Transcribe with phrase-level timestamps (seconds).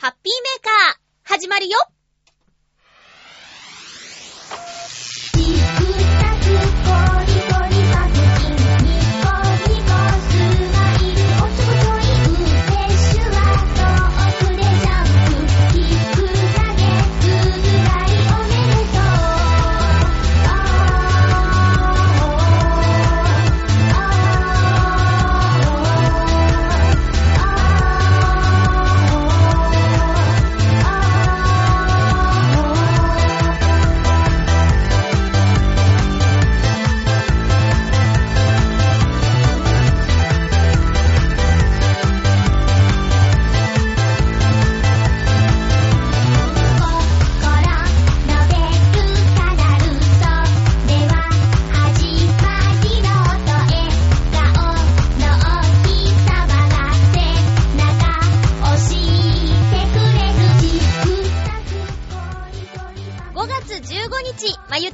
[0.00, 1.76] ハッピーメーカー、始まるよ。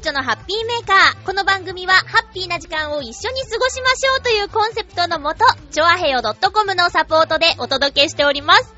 [0.07, 1.27] チョのハッピーメーカー。
[1.27, 8.73] この番組は、ハッピーな時間を一緒に過ごしましょうというコンセプトのもと、チョアヘヨ .com のサポートでお届けしております。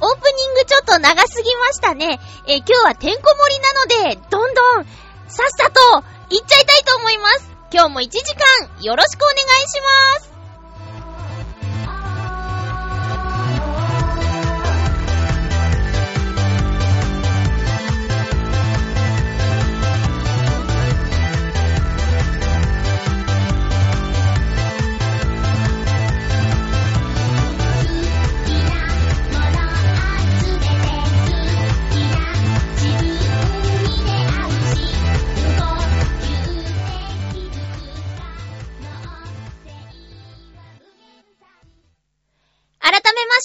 [0.00, 2.20] オープニングちょっと長すぎましたね。
[2.46, 4.84] えー今日はてんこ盛りなので、どんどん、
[5.26, 5.80] さっさと、
[6.30, 7.50] 行っちゃいたいと思います。
[7.72, 9.80] 今日も1時間、よろしくお願いし
[10.20, 10.37] ます。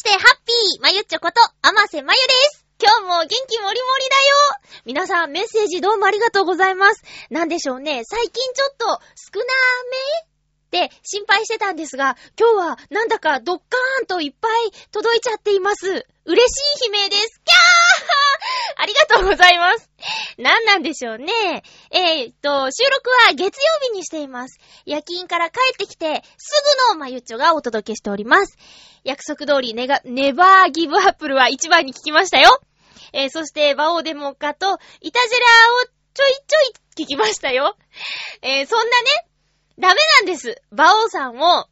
[0.04, 2.66] して、ハッピーまゆっちょこと、あませまゆです。
[2.78, 3.84] 今日も元気もりもりだよ
[4.84, 7.02] 皆さんメッセージどうもありがとうございます。
[7.30, 9.46] なんでしょうね、最近ちょっと少な
[10.76, 10.88] め？
[10.88, 14.52] って心配してたんですが、今日はなんだかドッカーンといっぱい
[14.92, 15.86] 届いちゃっています。
[15.88, 17.42] 嬉しい悲鳴です。
[17.46, 19.90] キャーありがとうございます。
[20.38, 21.64] なんなんでしょうね。
[21.92, 24.60] えー、っと、収録は月曜日にしています。
[24.86, 28.58] 夜勤から帰ってきて、すぐのまゆっちょがお届けしております。
[29.04, 32.62] 約束通りネガ、ネバーギブアップルは一番に聞きましたよ。
[33.12, 35.46] えー、そして、バオデモカと、イタジェラ
[35.84, 37.78] をちょいちょい聞きましたよ。
[38.42, 39.10] えー、そんなね、
[39.78, 40.62] ダメなんです。
[40.72, 41.68] バオさんを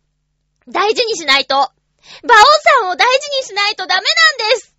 [0.67, 1.55] 大事にしないと。
[1.55, 4.01] バオさんを大事にしないとダメ
[4.39, 4.75] なんです。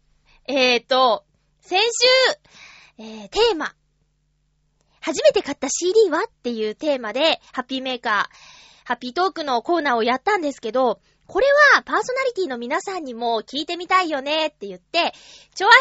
[0.47, 1.25] えーと、
[1.61, 3.75] 先週、えー、テーマ。
[5.01, 8.37] 初めて買った CD はっていうテーマで、ハッピーメーカー、
[8.85, 11.01] ハッピートークのコーナーをやったんですけど、
[11.33, 15.15] これはパーソナリティの皆さんにも聞いてみたいよねって言って、
[15.55, 15.77] チョアヘ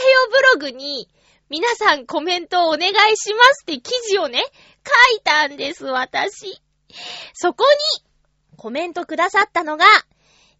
[0.55, 1.09] ヨブログに
[1.49, 6.61] 皆さんコメントをお願いしますって記事をね、書いたんです、私。
[7.33, 7.65] そこ
[7.99, 9.83] にコメントくださったのが、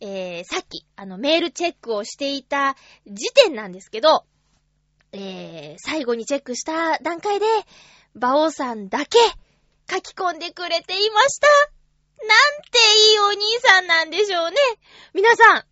[0.01, 2.75] えー、さっき、あの、メールチェックをしていた
[3.07, 4.25] 時点なんですけど、
[5.13, 7.45] えー、最後にチェックした段階で、
[8.13, 9.17] バオさんだけ
[9.89, 11.80] 書き込んでくれていました。
[12.27, 12.77] なんて
[13.11, 14.57] いいお兄さんなんでしょうね。
[15.13, 15.63] 皆さん、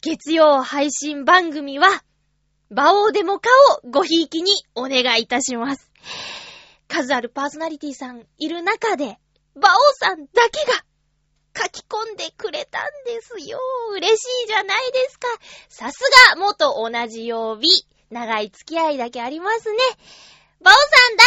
[0.00, 1.88] 月曜配信番組は、
[2.70, 3.50] バオデモカ
[3.84, 5.90] をごひいきにお願いいたします。
[6.88, 9.18] 数あるパーソナリティさんいる中で、
[9.54, 10.84] バオさんだけが
[11.56, 13.58] 書き込んでくれたんですよ。
[13.92, 15.28] 嬉しいじゃないですか。
[15.68, 16.00] さす
[16.34, 17.68] が元同じ曜日。
[18.10, 19.78] 長い付き合いだけありますね。
[20.60, 20.80] バオさ
[21.12, 21.26] ん大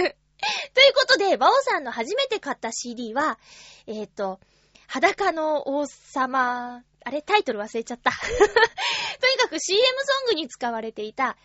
[0.00, 0.21] 好き
[0.74, 3.38] ということで、バオさんの初めて買った CD は、
[3.86, 4.40] えっ、と、
[4.88, 8.10] 裸の王様、あれタイトル忘れちゃった。
[8.20, 11.36] とにかく CM ソングに使われていた、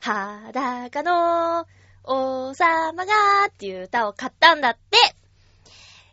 [0.00, 1.66] 裸の
[2.04, 4.98] 王様がっていう歌を買ったんだって。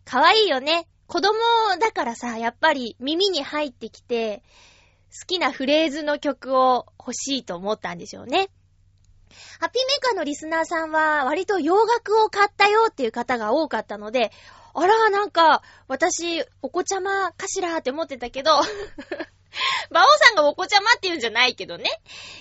[0.05, 0.87] かわいいよね。
[1.07, 1.33] 子供
[1.79, 4.43] だからさ、やっぱり耳に入ってきて、
[5.11, 8.49] 好きなフレーズの曲を欲しいと思ったんでしょうね。
[9.59, 14.31] ハッピーメーカーのリスナーさんは割と洋楽を買ったよっていう方が多かったので、
[14.73, 18.51] あら、なんか、私、お子ちゃまかしらって思ってたけど、
[19.91, 21.89] バオさんがお子ちゃまって言うんじゃないけどね。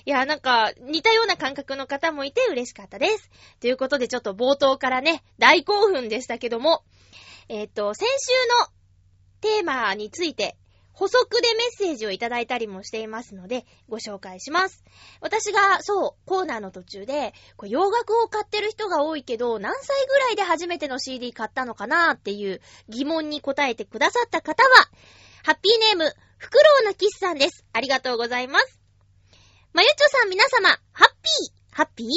[0.05, 3.31] いや、なんか、似たような感覚の方もいて嬉しかったです。
[3.61, 6.85] ということで、ちょっと冒頭からね、大興奮でしたけども、
[7.49, 8.32] えっ、と、先週
[8.62, 8.73] の
[9.40, 10.56] テーマについて、
[10.98, 14.82] 補足でメッセージをいただいたりもしていますので、ご紹介します。
[15.20, 24.70] 私が、そう、コーナーの途中で、こう洋楽を買ってる人が多いけど、何歳ぐらいで初めての CD 買ったのかなっていう疑問に答えてくださった方は、
[25.44, 27.64] ハッピーネーム、フクロウのキスさんです。
[27.72, 28.80] ありがとうございます。
[29.72, 32.08] まゆちょさん皆様、ハッピーハッピー？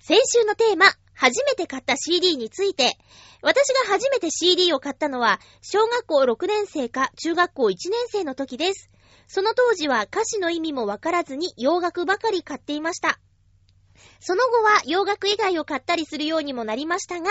[0.00, 2.96] 先週のテーマ、初めて買った CD について、
[3.42, 7.76] 私が初めて CD を買ったのは、小学校6年生か中学校1年
[8.08, 8.90] 生の時です。
[9.28, 13.18] その当時は歌詞の意味もわからずに洋楽ばかり買っていました。
[14.20, 17.30] その後は洋楽以外を買ったりするようにもなりましたが、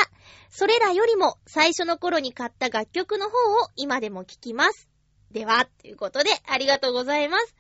[0.50, 4.90] それらよりも最初の頃に買った楽曲の方を今でも聴きます。
[5.32, 7.56] では、ということでありがとうございます。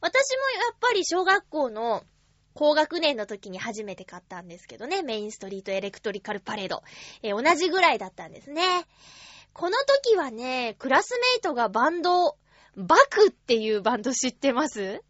[0.00, 2.04] 私もやっぱり小学校の
[2.56, 6.82] 高学年の時に初めて買ったんですけどね、メインストリートエレクトリカルパレード。
[7.22, 8.62] えー、同じぐらいだったんですね。
[9.52, 12.36] この時はね、クラスメイトがバンド、
[12.76, 15.02] バクっていうバンド知ってます？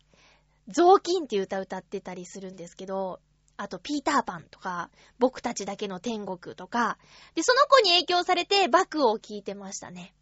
[0.69, 3.21] 雑巾っていう歌歌ってたりするんですけど、
[3.57, 6.99] あと、ピーターパンとか、僕たちだけの天国とか、
[7.35, 10.13] で、その子に影響されて、バクを聴いてましたね。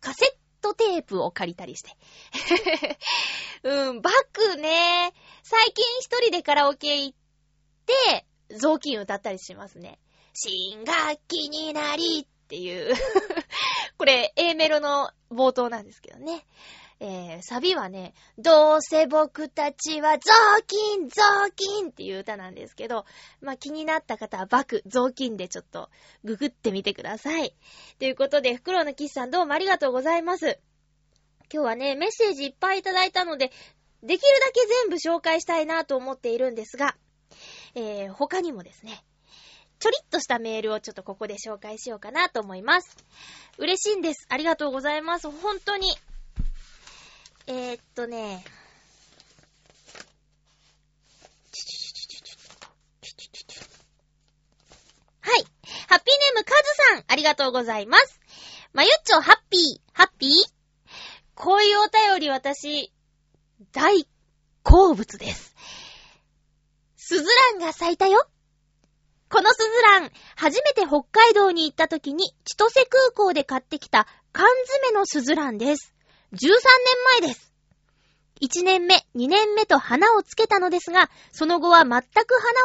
[0.00, 0.28] カセッ
[0.60, 1.96] トテープを借りたりして。
[3.62, 5.12] うん、バックね。
[5.42, 7.16] 最近一人でカラオケ行っ
[7.86, 8.26] て、
[8.56, 9.98] 雑巾歌ったりしますね。
[10.32, 12.94] 新学期になりっていう
[13.98, 16.44] これ、A メロの冒頭なんですけどね。
[17.02, 23.06] えー、サビはね、どうせ僕たちは雑巾雑巾っていう歌なんですけど、
[23.40, 25.88] まあ、気になった方はバク、雑巾でちょっと
[26.24, 27.54] ググってみてください。
[27.98, 30.60] ということで、袋のキスさんどうもありがとうございます。
[31.52, 33.50] 今日はね、メッセージいっぱいいただいたので、
[34.02, 36.96] できるだけ全部紹介したいなと思っているんですが、
[37.74, 39.02] えー、他にもですね、
[39.78, 42.94] ちょりっとしたメールをちょっとここで紹介しようかなと思います。
[43.56, 44.26] 嬉しいんです。
[44.28, 45.30] ありがとうございます。
[45.30, 45.88] 本当に。
[47.46, 48.44] えー、っとね、
[55.20, 55.44] はい。
[55.88, 56.62] ハッピーネームカズ
[56.94, 58.20] さん、ありがとうございます。
[58.72, 60.30] まゆっちょ、ハッピー、ハッピー？
[61.34, 62.92] こういうお便り私、
[63.72, 64.06] 大
[64.62, 65.56] 好物です。
[66.96, 68.28] スズランが咲いたよ。
[69.28, 75.94] このスズラン、初めて北海道に行った時に千歳空港で買ってきた缶詰のスズランです。
[76.32, 77.52] 13年前です。
[78.40, 82.02] 1年目、2年目と花をつけたのですが、その後は全く花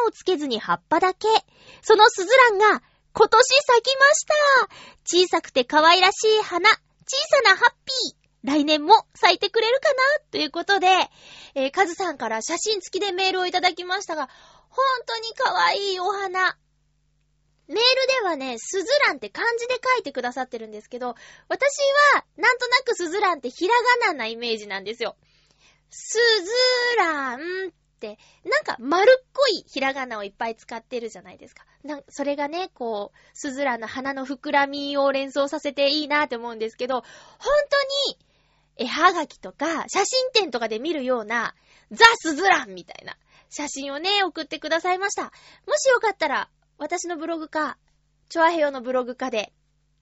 [0.07, 1.27] をつけずに葉っぱだけ。
[1.81, 2.83] そのスズランが
[3.13, 4.33] 今年咲きました
[5.05, 8.25] 小さくて可愛らしい花、小さなハッピー。
[8.45, 9.97] 来年も咲いてくれるかな？
[10.31, 10.87] ということで、
[11.55, 14.29] えー、カズさんから写真付きでメールをいただきましたが、
[14.69, 16.55] 本当に可愛いお花。
[17.67, 17.81] メール
[18.21, 21.15] ではね、スズランって漢字で書いてくださってるんですけど、
[21.49, 21.79] 私
[22.13, 25.15] は、なんとなくスズランってひらがななイメージなんですよ。
[25.89, 26.51] スズ
[26.97, 27.39] ラン
[27.69, 31.65] って、なんか丸っこいひらがなをいっぱい使ってるじゃないですか。
[31.83, 37.03] なそれがね、こう、スズランの花の膨らみを連想させていいなって思うんですけど、本
[37.69, 38.19] 当に、
[38.77, 41.55] 絵はがきとか、写真展とかで見るような、
[41.91, 43.15] ザ・スズランみたいな
[43.49, 45.31] 写真をね、送ってくださいました。
[45.65, 47.77] もしよかったら、私のブログか、
[48.29, 49.53] チョアヘヨのブログかで、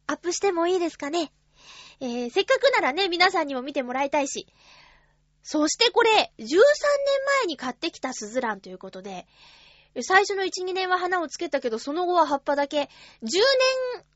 [0.08, 1.32] アップしてもいいですかね？
[2.00, 4.48] えー、せっかくならね、皆さんにも見てもらいたいし。
[5.44, 6.56] そしてこれ、13年
[7.42, 9.28] 前に買ってきたスズランということで、
[10.02, 12.90] 最初の1、2年は花をつけたけど、その後は葉っぱだけ、
[13.22, 13.40] 10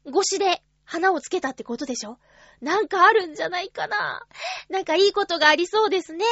[0.06, 2.18] 年越しで花をつけたってことでしょ？
[2.62, 4.26] なんかあるんじゃないかな？
[4.70, 6.26] なんかいいことがありそうですね。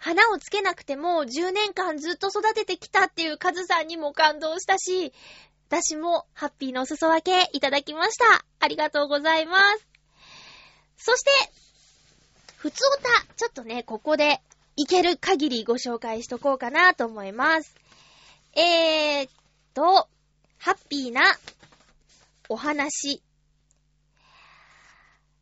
[0.00, 5.12] 花をつけなくても10年間ずっと育ててきたっていうカズさんにも感動したし、
[5.68, 8.44] 私もハッピーのお裾分けいただきました。
[8.58, 9.86] ありがとうございます。
[10.96, 11.30] そして、
[12.56, 13.02] ふつおた、
[13.36, 14.40] ちょっとね、ここで
[14.74, 17.74] いける限りご紹介しとこうかなと思います。
[18.54, 19.30] えーっ
[19.74, 20.08] と、
[20.56, 21.20] ハッピーな
[22.48, 23.22] お話。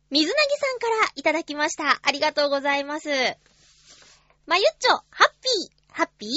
[0.09, 1.99] 水なぎさんからいただきました。
[2.03, 3.09] ありがとうございます。
[4.49, 6.29] まゆっちょ、ハッピー、ハッピー？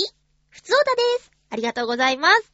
[0.50, 1.32] ふつおたです。
[1.48, 2.52] ありがとうございます。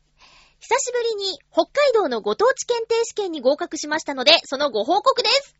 [0.61, 5.57] 久しぶりに北海道のご当地検定試験に合格しましたので、そのご報告です。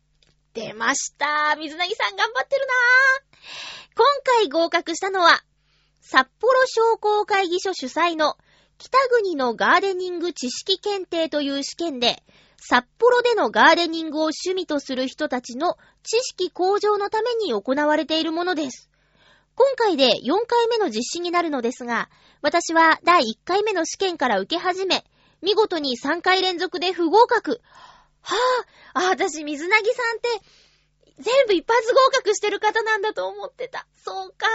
[0.53, 1.57] 出ました。
[1.57, 2.73] 水なぎさん頑張ってるな
[3.93, 5.43] 今回合格したのは、
[5.99, 8.37] 札幌商工会議所主催の
[8.77, 12.23] 北国のガーデニング知識検定という試験で、
[12.55, 18.88] 札幌でのガーデニングを趣味とする人たちの知識向上のために行われているものです。
[19.59, 22.09] 今回で4回目の実施になるのですが、
[22.41, 25.03] 私は第1回目の試験から受け始め、
[25.41, 27.59] 見事に3回連続で不合格。
[28.21, 30.29] はぁ、あ、私、水なぎさんって、
[31.19, 33.85] 全部一発合格してる方なんだと思ってた。
[33.97, 34.47] そうか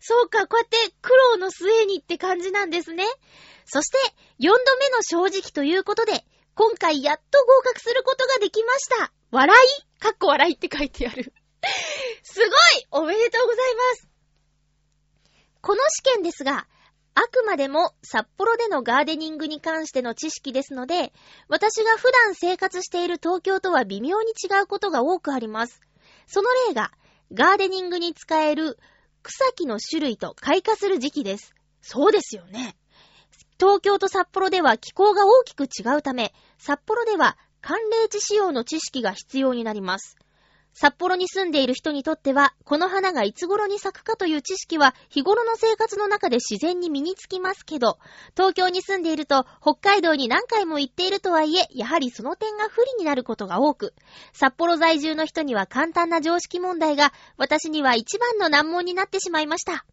[0.00, 3.04] そうか、こうやって苦労の末にって感じなんですね。
[3.66, 3.98] そして、
[4.40, 6.24] 4度目の正直ということで、
[6.54, 9.12] 今回やっと合格することができました。
[9.30, 10.00] 笑い？
[10.00, 11.34] かっこ笑いって書いてある。
[12.22, 12.48] すごい
[12.92, 14.11] おめでとうございます。
[15.62, 16.66] この試験ですが、
[17.14, 21.12] あくまでも札幌でのガーデニングに関しての知識ですので、
[21.48, 25.80] 私が普段生活している東京とは微妙に違うことが多くあります。
[26.26, 26.90] その例が、
[27.32, 28.76] ガーデニングに使える
[29.22, 31.54] 草木の種類と開花する時期です。
[31.80, 32.76] そうですよね。
[33.60, 40.16] 東京と札幌では気候が大きく違うため、札幌では寒冷地仕様の知識が必要になります。
[40.72, 47.98] 札幌に住んでいる人にとっては、この花がいつ頃に咲くかという知識は日頃の生活の中で自然に身につきますけど、
[48.36, 53.94] 東京に住んでいると北海道に何回も行っているとはいえ、やはりその点が不利になることが多く、
[54.32, 59.84] 札幌在住の人には簡単な常識問題が、私には一番の難問になってしまいました。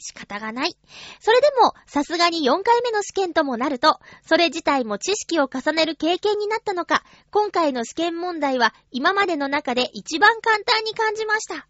[0.00, 0.76] 仕方がない。
[1.20, 11.66] それでも、さすがに4回目の試験ともなると、それ自体も知識を重ねる経験になったのか、今回の試験問題は今までの中で一番簡単に感じました。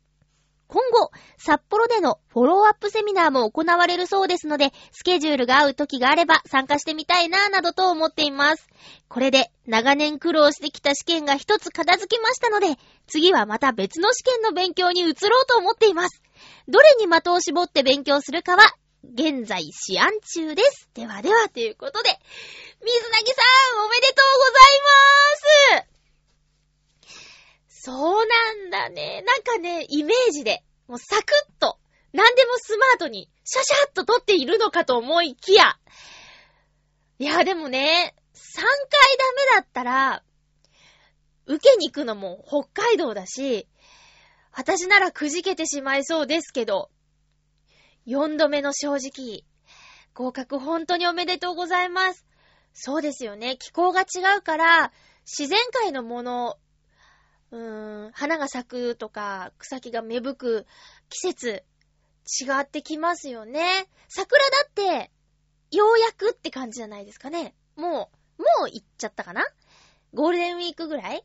[0.71, 8.69] 今後、札幌でのフォローアップセミナーも行われるそうですので、スケジュールが合う時があれば参加してみたいなぁなどと思っています。
[9.09, 12.77] これで長年苦労してきた試験が一つ片付きましたので、
[13.09, 15.15] 次はまた別の試験の勉強に移ろう
[15.47, 16.23] と思っています。
[16.69, 20.89] どれに的を絞って勉強するかは、現在試案中です。
[20.95, 22.11] ではでは、ということで、
[22.85, 23.43] 水なぎさ
[23.77, 24.81] ん、おめでとうござい
[25.79, 25.87] ま
[27.77, 29.23] すそうなんだね。
[29.27, 31.79] なんかね、イメージで、もうサクッと、
[32.13, 35.79] なんでもスマートに、シャシャッと撮っているのかと思いきや、
[37.19, 40.23] いや、でもね、3回ダメだったら、
[41.47, 43.67] 受けに行くのも北海道だし、
[44.61, 46.91] 私ならくじけてしまいそうですけど、
[48.07, 49.45] 4度目の正直、
[50.13, 52.27] 合格本当におめでとうございます。
[52.75, 53.57] そうですよね。
[53.57, 54.05] 気候が違
[54.39, 54.93] うから、
[55.25, 56.59] 自然界のもの、
[57.53, 60.67] うーん、花が咲くとか、草木が芽吹く
[61.09, 61.65] 季節、
[62.43, 63.89] 違ってきますよね。
[64.09, 65.11] 桜だって、
[65.75, 67.55] ようやくって感じじゃないですかね。
[67.77, 69.43] もう、もう行っちゃったかな
[70.13, 71.25] ゴールデンウィークぐらい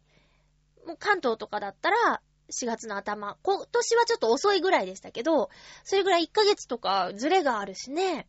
[0.88, 3.38] もう関東とかだったら、4月の頭。
[3.42, 5.50] 今年はちょっと遅いぐらいでしたけど、
[5.84, 8.28] それぐらい1ヶ月とかズレがあるしね。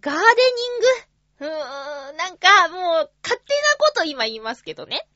[0.00, 0.20] ガーデ
[1.40, 1.46] ニング？
[1.46, 5.06] うーん、なんかもう勝手なこと今言いますけどね。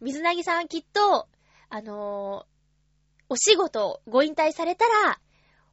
[0.00, 1.28] 水なぎさんきっと、
[1.68, 5.20] あのー、お仕事ご引退されたら、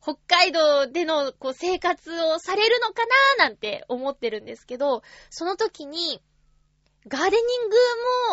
[0.02, 3.04] 北海道でのこう生活をされるのか
[3.38, 6.22] なーなんて思ってるんですけど、その時に、
[7.08, 7.76] ガーデニング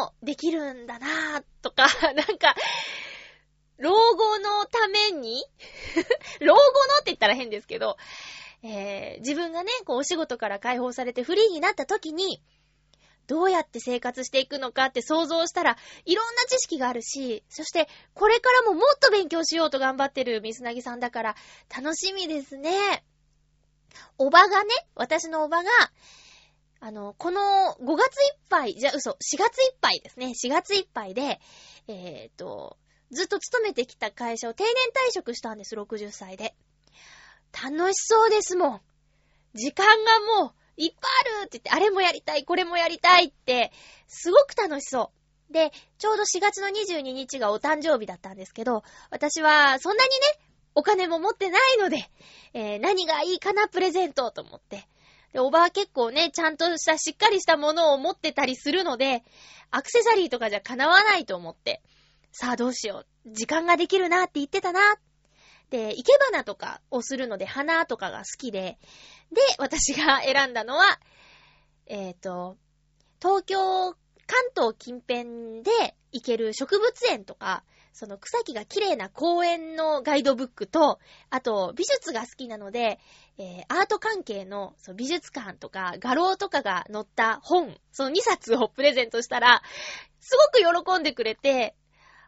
[0.01, 2.55] もできるんだなぁ、とか、 なんか、
[3.79, 5.45] 老後のために
[6.41, 7.97] 老後のって言ったら変ですけど、
[8.63, 12.43] えー、自分がね、こうお仕事から解放されてフリーになった時に、
[13.27, 21.37] どうやって生活していくのかって想像したら、いろんな知識があるし、そして、これからももっと勉強しようと頑張ってる水なぎさんだから、
[21.75, 23.05] 楽しみですね。
[24.19, 25.71] おばがね、私のおばが、
[26.87, 27.41] あの、この
[27.81, 30.33] 5月いっぱい、じゃ、嘘、4月いっぱいですね。
[30.45, 31.41] 4月いっぱいで、
[31.89, 32.77] えっ、と、
[33.11, 34.75] ずっと勤めてきた会社を定年
[35.09, 36.55] 退職したんです、60歳で。
[37.55, 38.81] 楽しそうですもん。
[39.55, 43.73] 時間がもう、いっぱいあるって言って、あれもやりたい、これもやりたいって、
[44.07, 45.11] すごく楽しそ
[45.49, 45.53] う。
[45.55, 50.17] で、ちょうど4月の22日がお誕生日だったんですけど、私はそんなにね、
[50.75, 52.11] お金も持ってないので、
[52.53, 54.87] えー、何がいいかな、プレゼントと思って。
[55.35, 59.25] で、おばは結構ね、ちゃんとしたしっかりしたものを持ってたりするので、
[59.73, 61.83] アクセサリーとかじゃ叶わないと思って、
[62.31, 63.33] さあどうしよう。
[63.33, 64.81] 時間ができるなって言ってたな。
[65.71, 68.79] で、生け花とかをするので、花とかが好きで、
[69.33, 71.01] で、私が選んだのは、
[71.87, 72.57] えっ、ー、と、
[73.21, 73.97] 東京、関
[74.55, 80.99] 東近辺で行ける植物園とか、その草木が綺麗な公園のガイドブックと、
[81.31, 82.99] あと美術が好きなので、
[83.39, 89.63] えー、アート関係のその美術館とか画廊とかが載った本、その2冊をプレゼントしたら、
[90.19, 91.77] すごく喜んでくれて、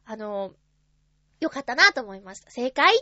[0.05, 0.53] あの、
[1.41, 2.51] よかったなと思いました。
[2.51, 2.95] 正解？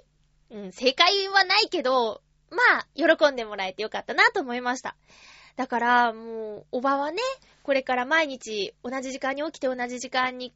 [0.50, 4.96] うん、正解はないけど、まあ、喜んでもらえてよかったなと思いました。
[5.56, 7.18] だから、もう、おばはね、
[7.62, 10.54] これから毎日同じ時間に起きて同じ時間に、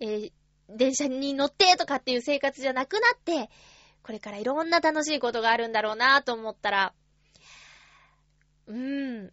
[0.00, 0.32] えー、
[0.68, 3.50] 電車に乗ってとかっていう生活じゃなくなって、
[4.02, 6.92] これからいろんな楽しいことがあるんだろうなと思ったら、
[8.66, 9.32] うーん、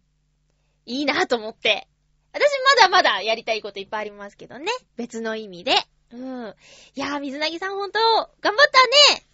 [0.86, 1.88] いいなと思って。
[2.32, 2.42] 私
[2.76, 4.66] まだまだやりたいこといっぱいありますけどね。
[4.96, 5.74] 別の意味で。
[6.12, 6.54] うん。
[6.94, 7.98] いやー、水なぎさんほんと、
[8.40, 8.70] 頑張っ
[9.10, 9.26] たね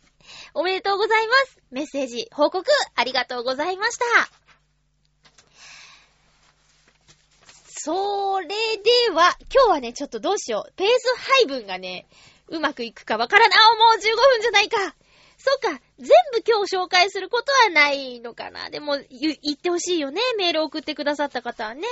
[0.55, 1.61] おめでとうございます。
[1.71, 4.46] メッセージ、報告、ありがとうございました。
[7.87, 10.73] それでは、今日はね、ちょっとどうしよう。
[10.75, 12.09] ペース配分がね、
[12.49, 13.59] うまくいくかわからない。
[13.61, 14.77] あ、もう15分じゃないか。
[15.39, 15.81] そうか。
[15.97, 18.71] 全部今日紹介することはないのかな。
[18.71, 20.21] でも、言言ってほしいよね。
[20.37, 21.87] メール送ってくださった方はね。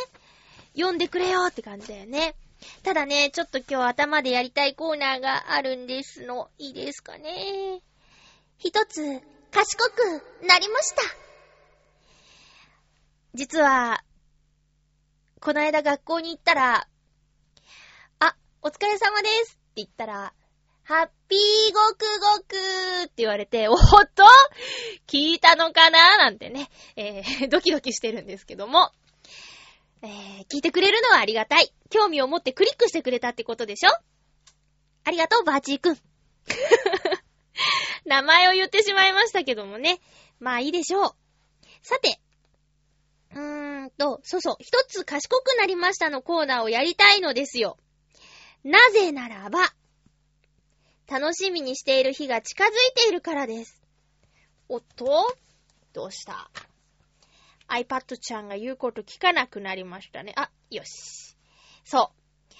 [0.74, 2.34] 読んでくれよって感じだよね。
[2.82, 6.50] ただね、ちょっと今日頭でやりたいコーナーがあるんですの。
[6.58, 7.82] いいですかね。
[8.58, 9.20] 一つ、
[9.52, 11.02] 賢くなりました。
[13.34, 14.02] 実は、
[15.44, 16.88] この間学校に行ったら、
[18.18, 20.32] あ、お疲れ様ですって言ったら、
[20.84, 21.38] ハッピー
[21.74, 24.24] ごくごくって言われて、おっと
[25.06, 26.16] 聞いたのかな？
[26.16, 28.90] なんてね、えー、 ドキドキしてるんですけども。
[30.00, 31.74] えー、聞いてくれるのはありがたい。
[31.90, 33.90] 興味を持ってクリックしてくれたってことでしょ？
[35.04, 35.98] ありがとう、バーチーくん。
[38.06, 40.00] 名前を言ってしまいましたけどもね。
[40.40, 41.14] まあいいでしょう。
[41.82, 42.18] さて、
[43.34, 47.76] うーんと、そうそう、一つ賢くなりましたのコーナーをやりたいのですよ。
[48.62, 49.74] なぜならば、
[51.06, 53.82] 楽しみにしている日が近づいているからです。
[54.68, 55.36] おっと
[55.92, 56.50] どうした
[57.68, 60.32] ？iPad ちゃんが言うこと聞かなくなりましたね。
[60.36, 61.36] あ、よし。
[61.84, 62.12] そ
[62.50, 62.52] う。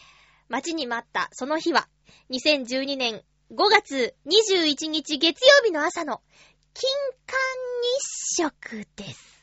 [0.49, 1.89] 待ちに待ったその日は、
[2.31, 6.21] 2012年5月21日月曜日の朝の
[6.75, 6.91] 金
[7.27, 7.39] 環
[7.83, 9.34] 日食です。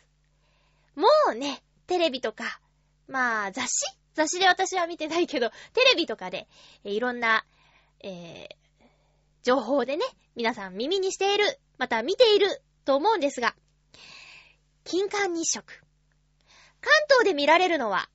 [1.27, 2.59] もうね、テレビとか、
[3.07, 4.01] まあ雑誌？
[4.13, 6.47] 雑誌で私は見てないけど、テレビとかで、
[6.83, 7.45] いろんな、
[8.03, 8.85] えー、
[9.43, 13.55] 情報でね、皆さん耳にしている、また見ていると思うんですが、
[14.83, 15.83] 金環日食。
[16.81, 18.09] 関東で見られるのは、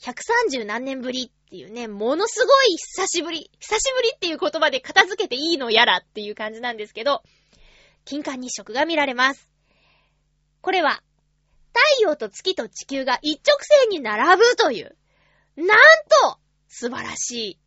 [0.00, 7.22] 130何年ぶりっていうね、ものすごい久しぶり、久しぶりっていう言葉で片付けていいのやらっていう感じなんですけど、
[8.04, 9.48] 金環日食が見られます。
[10.60, 11.02] これは、
[11.76, 14.96] 太陽と月と地球が一直線に並ぶという、
[15.56, 15.68] なん
[16.32, 17.58] と素晴らしい。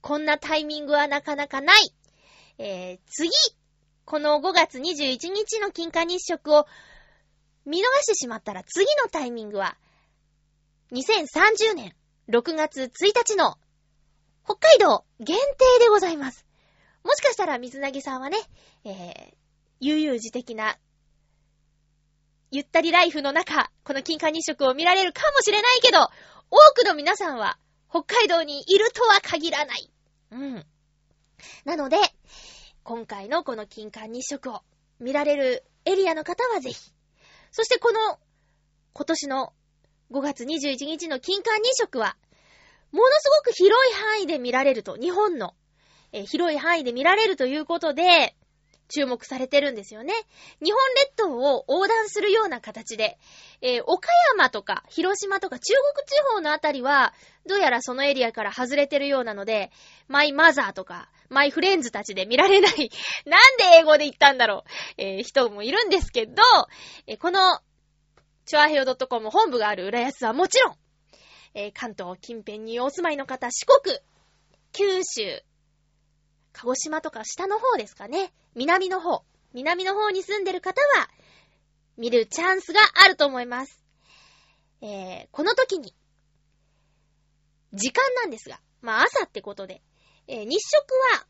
[0.00, 1.92] こんなタイミングはなかなかない。
[2.58, 3.30] えー、次、
[4.04, 6.66] この5月21日の金環日食を
[7.64, 9.76] 見逃してしまったら次のタイミングは、
[10.92, 11.94] 2030年
[12.28, 13.56] 6月1日の
[14.44, 16.46] 北海道限定でございます。
[17.04, 18.36] もしかしたら水なぎさんはね、
[18.84, 19.34] えー、
[19.80, 20.76] 悠々自適な、
[22.54, 26.00] ゆったりライフの中、この金環日食を見られるかもしれないけど、
[26.50, 29.90] 多くの皆さんは北海道にいるとは限らない。
[30.32, 30.66] うん。
[31.64, 31.96] なので、
[32.82, 34.60] 今回のこの金環日食を
[35.00, 36.92] 見られるエリアの方はぜひ、
[37.52, 38.18] そしてこの、
[38.92, 39.54] 今年の
[40.10, 42.18] 5月21日の金環日食は、
[42.92, 45.54] ものすごく広い範囲で見られると、日本の、
[46.12, 48.36] え、広い範囲で見られるということで、
[48.94, 50.12] 注目されてるんですよね。
[50.62, 53.18] 日本列島を横断するような形で、
[53.62, 57.14] えー、岡山とか広島とか中国地方のあたりは、
[57.46, 59.70] どうやらそのエリアから外れてるようなので、
[60.08, 62.90] マイマザーとか、マイフレンズたちで見られない、
[63.24, 66.42] なんで英語で言ったんだろう、えー、人もいるんですけど、
[67.06, 67.60] えー、この、
[68.44, 70.76] チョアヘヨ .com 本部がある浦安はもちろん、
[71.54, 73.98] えー、関東近辺にお住まいの方、四国、
[74.72, 75.42] 九州、
[76.52, 78.32] 鹿児島とか下の方ですかね。
[78.54, 79.24] 南の方。
[79.52, 81.08] 南の方に住んでる方は、
[81.96, 83.82] 見るチャンスがあると思います。
[84.80, 85.94] えー、この時に、
[87.72, 89.82] 時間なんですが、まあ朝ってことで、
[90.26, 91.26] えー、日食は、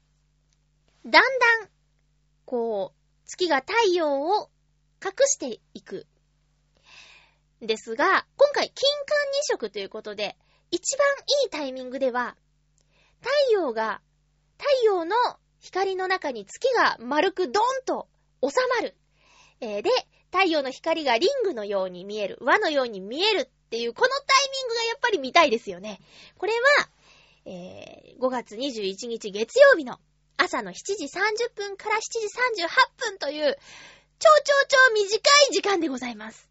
[1.04, 1.68] だんだん、
[2.44, 4.50] こう、月が太陽を
[5.04, 6.06] 隠していく。
[7.60, 10.36] ですが、今回、金環日食ということで、
[10.70, 11.06] 一番
[11.42, 12.36] いいタイミングでは、
[13.20, 14.00] 太陽が、
[14.62, 15.16] 太陽の
[15.58, 18.06] 光の中に月が丸くドンと
[18.40, 18.96] 収まる。
[19.60, 19.90] えー、で、
[20.30, 26.00] 太陽の光がリングのように見える、輪のように見えるっていう、このタイミングがやっぱり見たいですよね。
[26.38, 26.88] これは、
[27.44, 29.98] えー、5月21日月曜日の
[30.36, 33.58] 朝の7時30分から7時38分という、
[34.20, 35.16] 超超超短
[35.50, 36.48] い時間でございます。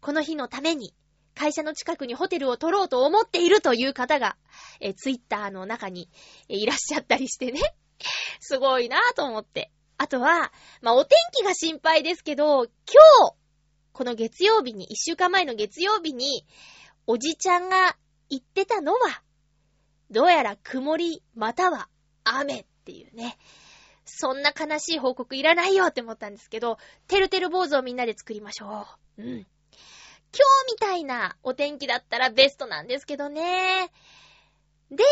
[0.00, 0.94] この日のために、
[1.36, 4.36] 会社の近くにホテルを取ろうと思っているという方が、
[4.80, 6.08] えー、ツイッターの中に、
[6.48, 7.60] え、いらっしゃったりしてね。
[8.40, 9.70] すごいなぁと思って。
[9.98, 12.72] あとは、まあ、お天気が心配ですけど、今
[13.30, 13.34] 日、
[13.92, 16.46] この月曜日に、一週間前の月曜日に、
[17.06, 17.96] おじちゃんが
[18.28, 19.22] 言ってたのは、
[20.10, 21.88] どうやら曇りまたは
[22.24, 23.36] 雨っていうね。
[24.04, 28.86] そんな悲しい報告いらないよって思ったんですけど、てるてる坊主をみんなで作りましょ
[29.18, 29.22] う。
[29.22, 29.46] うん。
[30.32, 33.90] 今日みたいなお天気だったらベストなんですけどね。
[34.90, 35.04] で、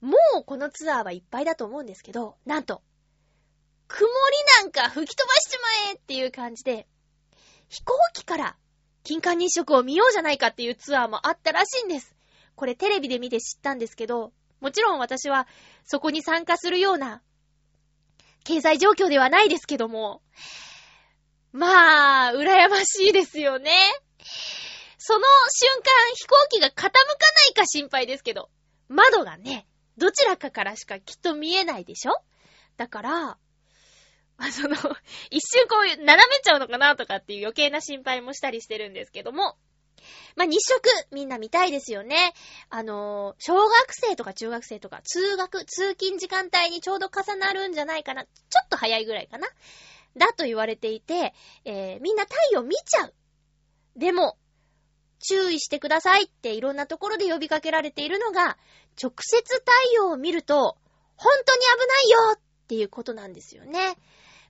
[0.00, 2.82] もうこのツアーはいっぱいだと思うんですけど、なんと、
[3.88, 6.86] 曇りなんか吹き飛ばしちまえっていう感じで、
[7.68, 8.56] 飛行機から
[9.02, 12.14] 金環日食を見ようじゃないかっていうツアーもあったらしいんです。
[12.54, 15.46] これテレビで見て知ったんですけど、もちろん私は
[15.84, 17.22] そこに参加するような
[18.44, 20.22] 経済状況ではないですけども。
[21.56, 23.70] まあ、羨ましいですよね。
[24.98, 26.90] その瞬間、飛行機が傾かな
[27.50, 28.50] いか心配ですけど、
[28.88, 32.12] 窓がね、どちらかからしかきっと見えないでしょ？
[32.76, 33.38] だから、
[34.36, 34.74] まあ、その、
[35.30, 39.56] 一瞬こう、斜めちゃうのかなとかっていう余計な心配もしたりしてるんですけども、
[40.34, 42.34] まあ、日食、みんな見たいですよね。
[42.68, 48.24] あのー、小学生とか中学生とか、通学、通勤時間帯にちょうど重なるんじゃないかな。
[48.24, 48.30] ちょ
[48.64, 49.46] っと早いぐらいかな。
[50.16, 53.14] だと言われていて、えー、みんな太陽見ちゃう。
[53.96, 54.38] でも、
[55.20, 58.58] 注意してくださいっていろんなところで呼びかけられているのが、
[59.02, 60.76] 直接太陽を見ると、
[61.16, 63.96] 本当に危ないよっていうことなんですよね。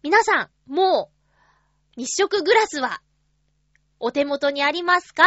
[0.03, 1.11] 皆さん、も
[1.97, 3.03] う、日食グラスは、
[4.01, 5.25] お手元にありますか？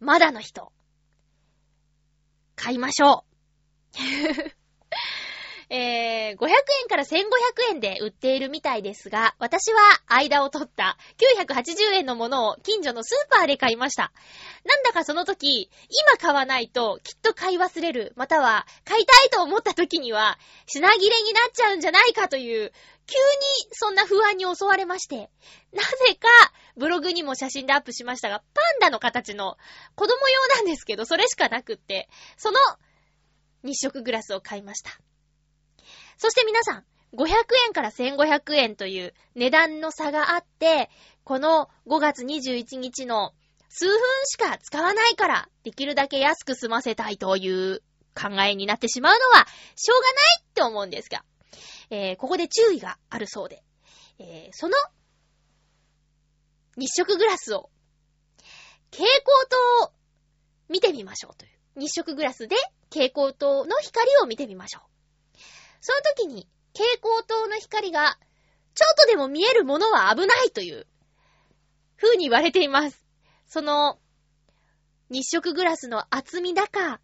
[0.00, 0.72] まだの人、
[2.56, 3.24] 買いましょ
[4.48, 4.61] う。
[5.74, 6.48] えー、500
[6.82, 7.16] 円から1500
[7.70, 10.98] 円で売っているみたいですが、私は間を取った
[11.46, 14.12] 980円のものを近所のスーパーで買いました。
[14.66, 22.70] なんだかその時、今買わないときっと買い忘れる、または買いたいと思った時には品切れになっちゃうんじゃないかという、
[23.06, 25.30] 急にそんな不安に襲われまして、
[25.72, 26.28] なぜか
[26.76, 29.56] ブログにも写真でアップしましたが、パンダの形の
[29.94, 32.58] 子供用なんですけど、それしかなくって、その
[33.62, 34.90] 日食グラスを買いました。
[36.22, 36.84] そして皆さん、
[37.16, 37.30] 500
[37.66, 40.88] 円から1500円という値段の差があって、
[41.24, 43.32] この5月21日の
[43.68, 47.82] 数分しか使わないから、できるだけ安く済ませたいという
[48.14, 51.24] 考えになってしまうのは、しょうがないって思うんですが、
[51.90, 53.64] えー、ここで注意があるそうで、
[54.20, 54.76] えー、その、
[56.76, 57.68] 日食グラスを、
[58.92, 59.24] 蛍光
[59.82, 59.92] 灯を
[60.68, 61.52] 見てみましょうという。
[61.80, 62.54] 日食グラスで
[62.90, 64.91] 蛍光灯の光を見てみましょう。
[65.82, 68.16] その時に蛍光灯の光が
[68.74, 70.86] ちょっとでも見えるものは危ないという
[71.96, 73.04] 風に言われています。
[73.46, 73.98] その
[75.10, 77.00] 日食グラスの厚みだか、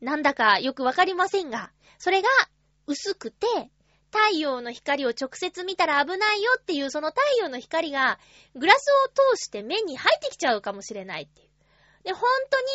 [0.00, 2.28] なんだかよくわかりませんが、それが
[2.86, 3.46] 薄くて、
[4.10, 8.18] 太陽の光を直接見たら危ないよっていうその太陽の光が
[8.54, 11.48] グラスを通して目に入ってきちゃうかもしれないっていう。
[12.04, 12.66] で、本当に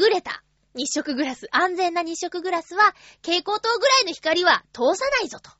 [0.00, 0.44] 優れた
[0.76, 5.50] 日食グラス、安全な日食グラスは、蛍光灯ぐらいの光は通さないぞと。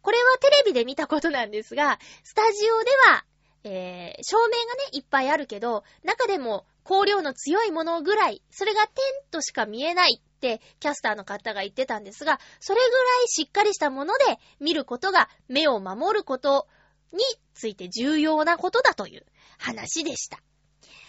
[0.00, 3.24] これはテレビで見たことなんですが、スタジオでは、
[3.64, 16.68] えー、照明がね、いっぱいあるけど、中でも光量の強いものぐらい、それがテントしか見えないってキャスターの方が言ってたんですが、それぐらいしっかりしたもので見ることが目を守ること
[17.12, 17.18] に
[17.54, 19.26] ついて重要なことだという
[19.58, 20.38] 話でした。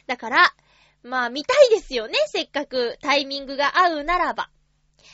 [0.07, 0.55] だから、
[1.03, 2.13] まあ見たいですよね。
[2.27, 4.49] せっかくタイミングが合うならば。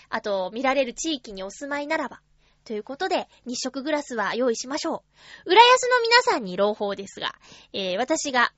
[0.09, 2.21] あと、見られる地域にお住まいならば。
[2.65, 5.03] ということで、日食グラスは用意しましょ
[5.45, 5.51] う。
[5.51, 7.35] 浦安の皆さんに朗報ですが、
[7.73, 8.53] えー、私が、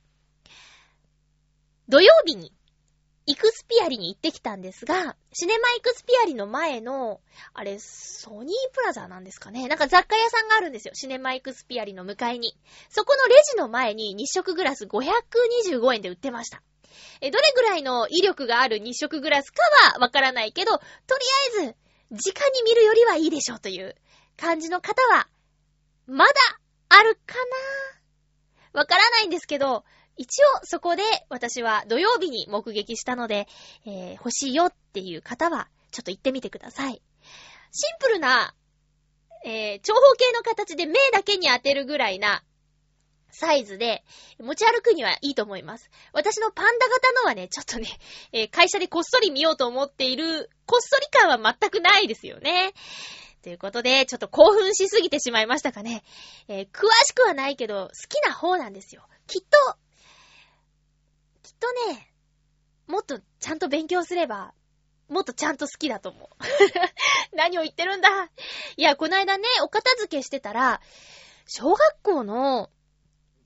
[1.88, 2.52] 土曜日に、
[3.28, 7.20] イクスピアリに行ってきたんですが、シネマイクスピアリの前の、
[7.54, 10.94] あれ、ソニープラザなんですかねなんか雑貨屋さんがあるんですよ。
[10.94, 12.56] シネマイクスピアリの向かいに。
[12.88, 16.62] そこのレジの前に日食グラス525円で売ってました。
[17.20, 19.62] え、どれぐらいの威力がある日食グラスか
[19.94, 20.84] はわからないけど、と
[21.58, 21.76] りあえず、
[22.10, 23.96] 直に見るよりはいいでしょうという
[24.36, 25.28] 感じの方は、
[26.06, 26.32] まだ
[26.88, 27.34] あるか
[28.72, 28.80] な？
[28.80, 29.84] わからないんですけど、
[30.16, 33.48] 一応そこで私は土曜日に目撃したので、
[33.84, 37.02] えー、欲しいよっていう方は、ちょっと行ってみてください。
[37.72, 38.54] シンプルな、
[39.44, 42.42] えー、長方形の形で目だけに当てるぐらいな
[43.30, 44.04] サイズで、
[44.40, 45.90] 持ち歩くにはいいと思います。
[46.12, 47.86] 私のパンダ型のはね、ちょっとね、
[48.32, 52.72] えー、会社でこっそり見ようと思っている、こっそり感は全くないですよね。
[53.42, 56.02] ということで、ちょっと興奮しすぎてしまいましたかね。
[56.48, 59.06] えー、詳しくはないけど、好きな方なんですよ。
[59.26, 59.76] きっと、
[61.42, 62.12] きっとね、
[62.86, 64.52] もっとちゃんと勉強すれば、
[65.08, 66.28] もっとちゃんと好きだと思う。
[67.36, 68.30] 何を言ってるんだ
[68.76, 70.80] いや、この間ね、お片付けしてたら、
[71.46, 72.70] 小学校の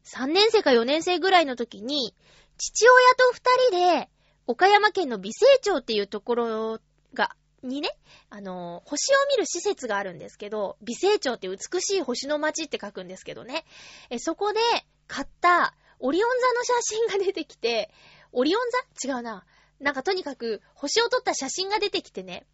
[0.05, 2.15] 3年生か4年生ぐらいの時に、
[2.59, 4.11] 父親と二人で、
[4.47, 6.81] 岡山県の美星町っていうところ
[7.15, 7.91] が、にね、
[8.31, 13.65] あの、星を見る施設があるんですけど、美星町って美しい星の街って書くんですけどね。
[14.09, 14.61] え、そこで
[15.07, 17.91] 買ったオリオン座の写真が出てきて、
[18.33, 18.63] オリオン
[19.03, 19.09] 座？
[19.09, 19.45] 違うな。
[19.79, 22.47] なんかとにかく星を撮った写真が出てきてね。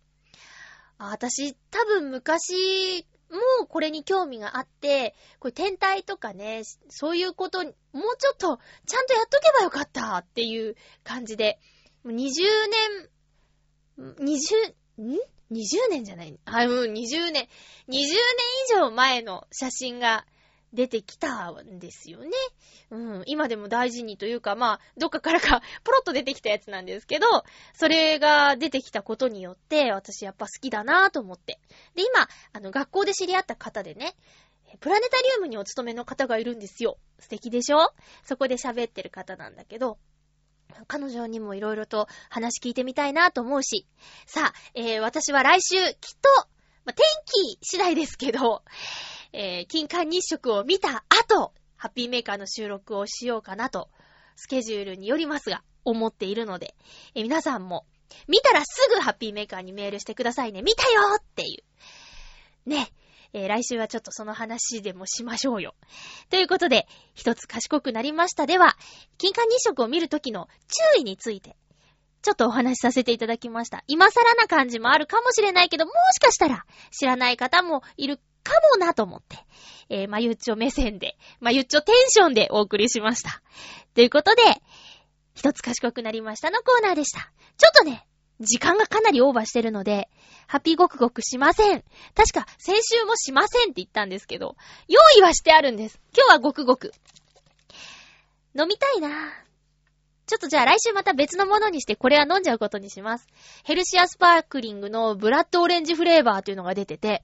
[0.98, 7.72] あ、私多分昔もうこれに興味があって、これ天体とかね、そういうこと、もう
[8.18, 11.58] ちょっとちゃんとやっとけばよかったっていう感じで、
[12.04, 12.10] 20
[13.98, 15.18] 年、20、ん
[15.52, 16.38] ？20年じゃない？
[16.44, 17.32] あ、うん、20年、20
[17.88, 18.06] 年以
[18.74, 20.26] 上前の写真が
[20.72, 22.30] 出てきたんですよね。
[22.90, 27.26] うん、今でも大事にというか、まあ、どっかからか ポロッと出てきたやつなんですけど、
[27.74, 31.60] それが出てきたことによって、私やっぱ好きだなぁと思って。
[31.94, 34.16] で、今、あの、学校で知り合った方でね、
[34.80, 36.98] プラネタリウムにお勤めの方がいるんですよ。
[37.20, 37.94] 素敵でしょ？
[38.24, 39.98] そこで喋ってる方なんだけど、
[40.88, 43.86] 彼女にもいろいろと話聞いてみたいなと思うし。
[44.26, 46.48] さあ、えー、私は来週、きっと、
[46.84, 48.62] ま天気次第ですけど、
[49.38, 53.90] えー、金環日食を見た後、ハッピーメーカーの収録をしようかなと、
[54.34, 56.74] スケジュールによりますが、思っているので、
[57.14, 57.84] えー、皆さんも、
[58.28, 60.62] 見たらすぐハッピーメーカーにメールしてくださいね。
[60.62, 61.54] 見たよってい
[62.66, 62.70] う。
[62.70, 62.90] ね。
[63.34, 65.74] えー、来週はちょっとその話でもしましょうよ。
[66.30, 68.78] ということで、一つ賢くなりましたでは、
[69.18, 70.48] 金環日食を見るときの
[70.94, 71.56] 注意について、
[72.22, 73.84] ちょっとお話しさせていただきました。
[73.86, 78.18] 今更な感じもあるかもしれないけど、もしかしたら知らない方もいる
[78.48, 79.38] かもなと思って、
[79.88, 83.42] えー、まゆっちょ目線で、まゆっちょテンションでお送りしました。
[83.94, 84.42] ということで、
[85.34, 87.30] 一つ賢くなりましたのコーナーでした。
[87.58, 88.06] ちょっとね、
[88.40, 90.08] 時間がかなりオーバーしてるので、
[90.46, 91.84] ハッピーごくごくしません。
[92.14, 94.56] 確か先週もしませんって言ったんですけど、
[94.88, 96.00] 用意はしてあるんです。
[96.16, 96.92] 今日はごくごく。
[98.58, 99.08] 飲みたいな
[100.26, 103.28] ちょっとじゃあ来週また別のものにしてこれは飲んじゃうことにします。
[103.64, 107.22] ヘルシアスパークリングのブラッドオレンジフレーバーというのが出てて、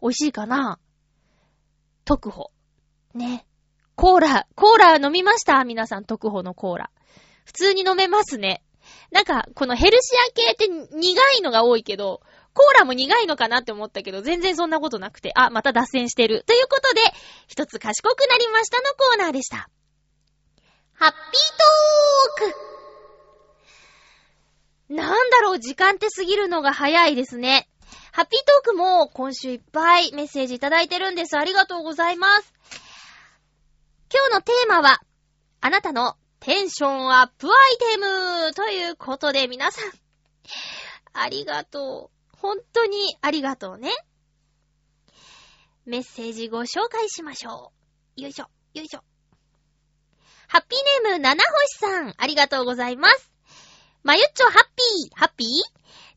[0.00, 0.78] 美味しいかな？
[2.04, 2.50] 特保。
[3.14, 3.46] ね。
[3.94, 5.64] コーラ、コーラ飲みました？
[5.64, 6.90] 皆さん、特保のコーラ。
[7.44, 8.62] 普通に飲めますね。
[9.10, 12.20] なんか、このヘルシア系って苦いのが多いけど、
[12.52, 16.44] コーラも苦いのかなって思ったけど、全然そんなことなくて、あ、また脱線してる。
[16.44, 17.00] ということで、
[17.48, 19.68] 一つ賢くなりましたのコーナーでした。
[20.94, 21.20] ハッピー
[22.40, 22.52] トー
[24.88, 27.68] クなんだろう、時間って過ぎるのが早いですね。
[28.12, 31.36] ハッピートークも今週いっぱいメッセージいただいてるんです。
[31.36, 32.52] ありがとうございます。
[34.12, 35.00] 今日のテーマは、
[35.60, 39.92] あなたのテンションアップアイテムということで皆さん、
[41.12, 42.36] ありがとう。
[42.38, 43.90] 本当にありがとうね。
[45.84, 47.72] メッセージご紹介しましょ
[48.16, 48.20] う。
[48.20, 49.00] よいしょ、よいしょ。
[50.48, 53.32] ハッピーネーム、七星さん、ありがとうございます。
[54.02, 55.48] まゆっちょハッピー、ハッピー？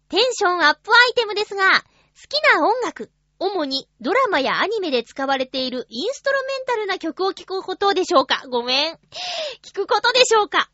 [0.10, 1.84] テンションアップアイテムですが、好
[2.28, 8.44] きな音楽、主にドラマやアニメで使われているインストロメンタルな曲を聴くことでしょうか？
[8.50, 9.00] ごめん。
[9.62, 10.72] 聴くことでしょうか？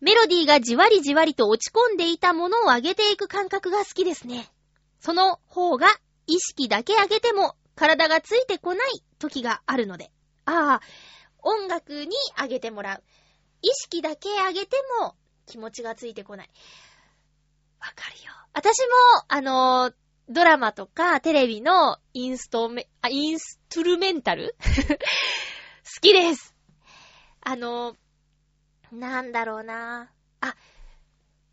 [0.00, 4.52] メロディーがじわりじわりと落ち込んでいたものを上げていく感覚が好きですね。
[4.98, 5.86] その方が
[6.26, 10.10] 意識だけ上げても体がついてこない時があるので。
[10.46, 10.80] ああ、
[11.42, 13.02] 音楽に上げてもらう。
[13.62, 15.14] 意識だけ上げても
[15.46, 16.50] 気持ちがついてこない。
[17.84, 18.32] わかるよ。
[18.54, 18.86] 私も、
[19.28, 19.92] あの、
[20.30, 24.56] ドラマとかテレビのインストメ、あ、インストゥルメンタル？
[25.84, 26.54] 好きです。
[27.42, 27.94] あの、
[28.90, 30.56] なんだろうなあ、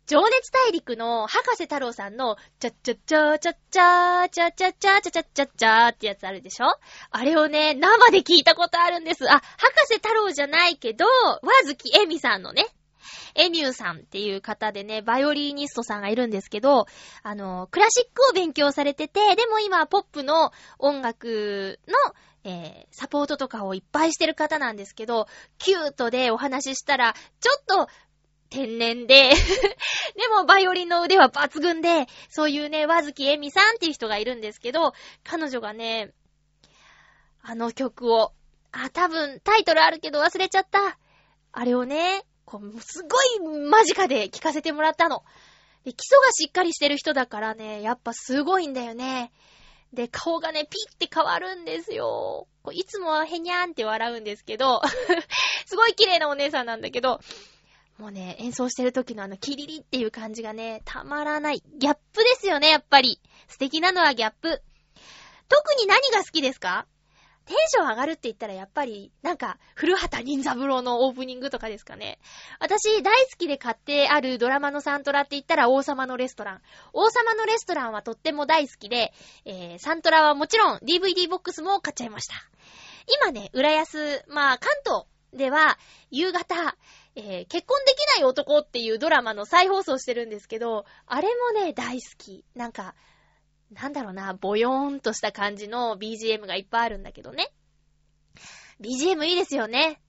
[0.06, 6.66] 情熱大陸の博士太郎さんの、チャッチャッチャーチャッチャーチャッチャッチャーチャッチャッチャッチャーってやつあるでしょ
[7.10, 9.30] あれをね、生で聞いたことあるんです。
[9.30, 9.42] あ、博
[9.86, 12.66] 士太郎じゃないけど、わずきえみさんのね、
[13.34, 16.86] エミューさんっていう方でね、バイオリニストさんがいるんですけど、
[17.22, 21.94] あの、クラシックを勉強されてて、でも今、ポップの音楽の、
[22.44, 25.26] えー、サポートとかをいっぱいしてる方なんですけど、
[25.58, 27.88] キュートでお話ししたら、ちょっと、
[28.50, 29.30] 天然で
[30.14, 34.92] でもバイオリンの腕は抜群で、そういうね、わずきえみさんっていう人がいるんですけど、
[35.24, 36.12] 彼女がね、
[37.40, 38.32] あの曲を、
[38.70, 40.98] あ、多分タイトルあるけど忘れちゃった。
[41.52, 45.24] あれをね、こう、すごい間近で聞かせてもらったの。
[45.84, 49.32] で、基礎がしっかりしてる人だからね、やっぱすごいんだよね。
[49.94, 52.46] で、顔がね、ピッて変わるんですよ。
[52.72, 54.82] いつもはヘニャーンって笑うんですけど、
[55.66, 57.20] すごい綺麗なお姉さんなんだけど、
[57.98, 61.62] もうね、演奏してる時のあの、キリリっていう感じがね、たまらない。
[61.78, 63.18] ギャップですよね、やっぱり。
[63.48, 64.62] 素敵なのはギャップ。
[65.48, 66.86] 特に何が好きですか？
[67.44, 72.18] テンション上がるって言ったらやっぱり、なんか、古畑任三郎のオープニングとかですかね。
[72.60, 76.62] 私、大好きで買ってあるドラマのサントラって言ったら王様のレストラン。
[76.92, 79.12] 王様のレストランはとっても大好きで、
[79.44, 82.34] えー、サントラはもちろん DVD ボックスも買っちゃいました。
[83.22, 85.78] 今ね、浦安、まあ、関東では、
[86.10, 86.76] 夕方、
[87.14, 92.44] えー、結婚できない男っていうドラマの再放送してるんですけど、あれもね、大好き。
[92.54, 92.94] なんか、
[93.72, 97.52] なんだろうな、ぼよーんとした感じの BGM がいっぱいあるんだけどね。
[98.80, 100.00] BGM いいですよね。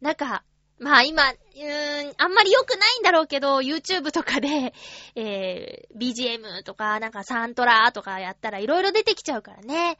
[0.00, 0.44] なんか、
[0.78, 4.74] まあ今、うーん、あんまり良くないんだろうけど、YouTube とかで、
[5.14, 9.98] えー、BGM とか、なんかサントラとかやったら色々出てきちゃうからね。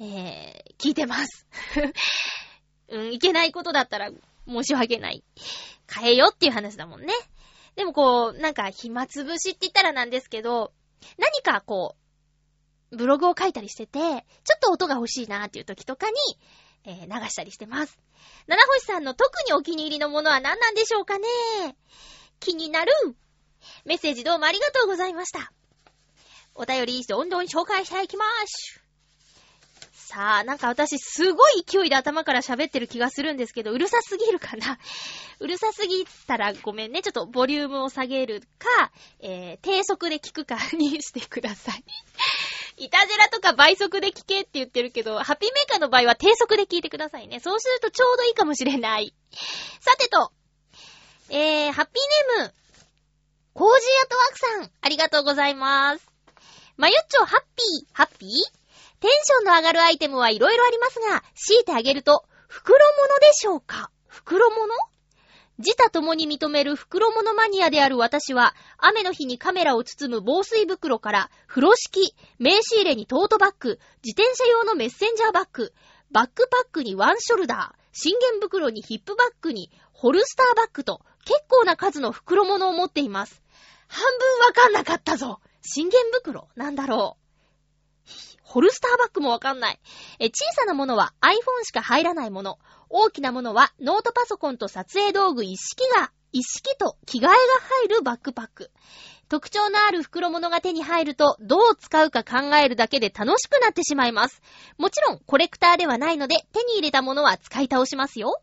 [0.00, 1.46] えー、聞いてます。
[2.88, 4.10] うん、いけないことだったら
[4.46, 5.24] 申し訳ない。
[5.92, 7.12] 変えよっていう話だもんね。
[7.74, 10.72] でもこう、なんか暇つぶしって言ったらなんですけど、
[11.18, 12.07] 何かこう、
[12.90, 16.16] ブログを書いたりしてて、ちょっと音が欲しいなーっていう時とかに、
[16.84, 17.98] えー、流したりしてます。
[18.46, 21.26] 七星さんの特にお気に入りのものは何なんでしょうかね？
[22.40, 22.92] 気になる
[23.84, 25.52] メッセージどうもありがとうございました。
[26.54, 28.80] お便りどんどん紹介していきまーす。
[29.92, 34.78] さあ、なんか私すごい勢いで頭から喋ってる気がするんですけど、うるさすぎるかな？
[35.40, 37.02] うるさすぎたらごめんね。
[37.02, 41.84] ちょっとボリュームを下げるか、えー、低速で聞くかにしてください。
[42.80, 47.40] イタジェラとか倍速で聞けって言ってるけど、ハッピーメーカーの場合は低速で聞いてくださいね。
[47.40, 49.14] そうするとちょうどいいかもしれない。
[49.80, 50.32] さてと、
[51.30, 52.54] えー、ハッピーネーム、
[53.52, 56.06] コージーアトワークさん、ありがとうございます。
[56.76, 58.28] まゆっちょ、ハッピー、ハッピー？
[59.00, 63.90] テンションの上がるアイテムはいろいろありますが、強いてあげると、袋物でしょうか？
[64.06, 64.68] 袋物？
[65.58, 75.72] 自他共に認める袋物マニアである私は、雨の日にカメラを包む防水袋から、風呂敷、名刺入れにトートバッグ、自転車用のメッセンジャーバッグ、
[76.12, 83.42] バックパックにワンショルダー、信玄袋にヒップバッグにホルスターバッグと、結構な数の袋物を持っています。
[83.88, 85.40] 半分わかんなかったぞ。
[85.60, 87.17] 信玄袋なんだろう。
[88.48, 89.78] ホルスターバッグもわかんない。
[90.18, 92.58] え、小さなものは iPhone しか入らないもの。
[92.88, 97.28] 大きなものはノートパソコンと撮影道具一式が、一式と着替えが
[97.82, 98.70] 入るバックパック。
[99.28, 104.40] 特徴のある袋物が手に入ると、どう使うか考えるだけで楽しくなってしまいます。
[104.78, 108.40] もちろん、コレクターではないので、手に入れたものは使い倒しますよ。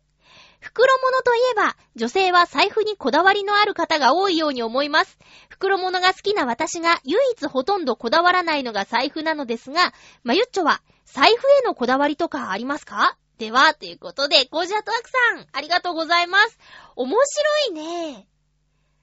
[0.60, 5.18] 袋物といえば、女性は財布にこだわりのある方が多いように思います。
[5.48, 9.92] 袋物が好きな私が唯一ほとんどこだわらないのが財布なのですが、
[10.24, 13.16] まゆっちょは財布へのこだわりとかありますか？
[13.38, 16.58] では、ということで、コージアトワクさん、ありがとうございます。
[16.96, 18.26] 面白いね。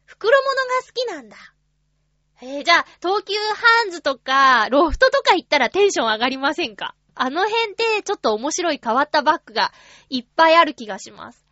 [0.06, 1.38] 袋物が好きなんだ。
[2.42, 6.96] えー、じゃあ、東急ハンズとか、ロフトとか行ったらテンション上がりませんか？
[7.16, 9.72] あの辺ってちょっと面白い変わったバッグが
[10.10, 11.43] いっぱいある気がします。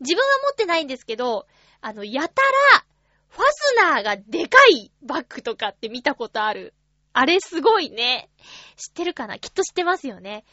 [0.00, 1.46] 自分は持ってないんですけど、
[1.80, 2.42] あの、やた
[2.74, 2.84] ら、
[3.28, 6.74] ファスナーがでかいバッグとかって見たことある。
[7.12, 8.30] あれすごいね。
[8.76, 9.38] 知ってるかな？
[9.38, 10.44] きっと知ってますよね。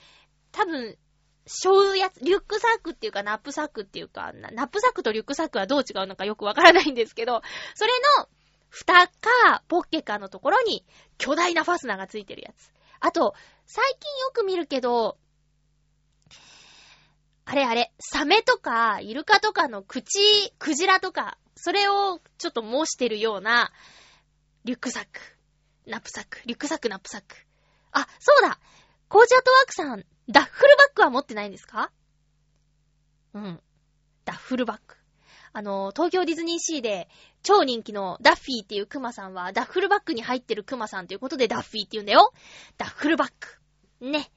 [0.51, 0.97] 多分、
[1.45, 7.41] 背負うやつ、リュックサックっていうかナップサックっていうか、ナップサックとリュックサックはどう違うのかよくわからないんですけど、
[7.75, 8.27] それの、
[8.69, 10.85] 蓋か、ポッケかのところに、
[11.17, 12.71] 巨大なファスナーがついてるやつ。
[12.99, 13.33] あと、
[13.65, 15.17] 最近よく見るけど、
[17.45, 20.19] あれあれ、サメとか、イルカとかの口、
[20.59, 23.71] クジラとか、それをちょっと模してるような、
[24.63, 25.19] リュックサック、
[25.85, 27.35] ナップサック、リュックサック、ナップサック。
[27.91, 28.59] あ、そうだ
[29.09, 31.91] コージアトワークさん、ダッフルバッグは持ってないんですか？
[33.33, 33.61] うん。
[34.23, 34.95] ダッフルバッグ。
[35.53, 37.09] あの、東京ディズニーシーで
[37.43, 42.31] 超人気のダッフィーっていうクマさんは、ダッフルバッグに入ってるクマさんということでダッフィーって言うんだよ。
[42.77, 43.31] ダッフルバッ
[43.99, 44.11] グ。
[44.11, 44.31] ね。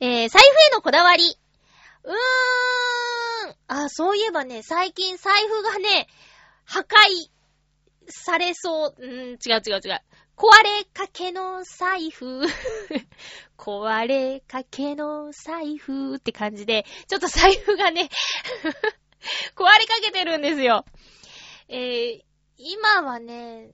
[0.00, 1.38] えー、財布へのこだわり。
[2.04, 3.56] うーん。
[3.68, 6.08] あ、そういえばね、最近財布がね、
[6.64, 6.86] 破壊
[8.08, 8.94] されそう。
[8.98, 10.00] うん、違う違う違う。
[10.36, 12.42] 壊れかけの財布。
[13.58, 18.08] 壊れかけの財布って感じで、ちょっと財布がね
[19.54, 20.86] 壊れかけてるんですよ。
[21.68, 22.22] えー、
[22.56, 23.70] 今はね、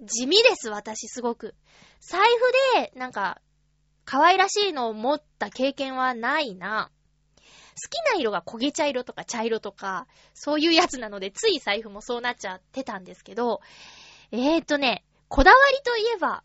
[0.00, 1.54] 地味です、私すごく。
[2.00, 2.20] 財
[2.74, 3.40] 布で、なんか、
[4.04, 6.90] 可愛らしいのを持った経験はないな。
[7.76, 13.60] 好きな色が焦げ茶色とか茶色とか、そういうやつなので、つい財布もそうなっちゃってたんですけど、
[14.32, 16.42] えーとね、こだわりといえば、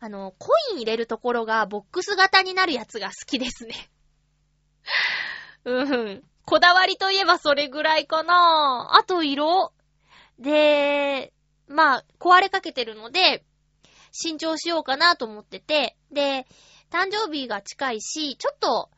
[0.00, 3.74] あの、コイン入れるところがボックス型になるやつが好きですね。
[5.64, 6.24] うん。
[6.44, 9.72] こだわりといえばそれぐらいかなあと色。
[10.38, 11.32] で、
[11.68, 13.44] まあ、壊れかけてるので、
[14.12, 16.46] 新調しようかなと思ってて、で、
[16.90, 18.90] 誕生日が近いし、ちょっと、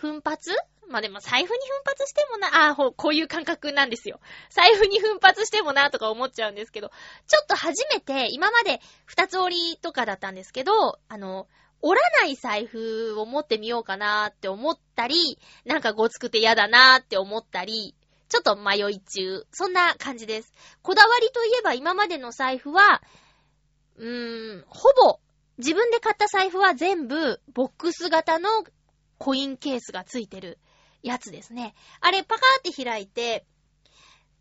[0.00, 0.52] 奮発？
[0.88, 4.20] まあでも財布に奮発してもな、あほ、こういう感覚なんですよ。
[4.48, 6.90] 財布に奮発してもなとか思っちゃうんですけど、
[7.26, 11.46] ちょっと初めて、今まで二つ折りとかだったんですけど、あの、
[11.82, 17.94] 折らない財布を持ってみようかなって思ったり、なんかごつくて嫌だなって思ったり、
[18.28, 19.46] ちょっと迷い中。
[19.52, 20.52] そんな感じです。
[20.82, 23.02] こだわりといえば今までの財布は、
[23.96, 25.20] うーん、ほぼ、
[25.58, 28.64] 自分で買った財布は全部、ボックス型の
[29.18, 30.58] コインケースがついてる
[31.02, 31.74] やつですね。
[32.00, 33.44] あれパカーって開いて、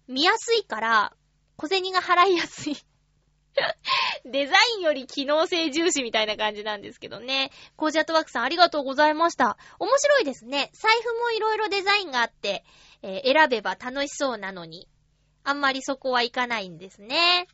[0.08, 1.14] 見やすいから、
[1.58, 2.78] 小銭が払いやすい
[4.26, 7.52] デザインより機能性重視みたいな感じなんですけどね。
[7.76, 9.58] コージアットワークさんありがとうございました。
[9.80, 10.70] 面白いですね。
[10.74, 12.64] 財布もいろいろデザインがあって、
[13.02, 14.88] えー、選べば楽しそうなのに、
[15.44, 17.48] あんまりそこはいかないんですね。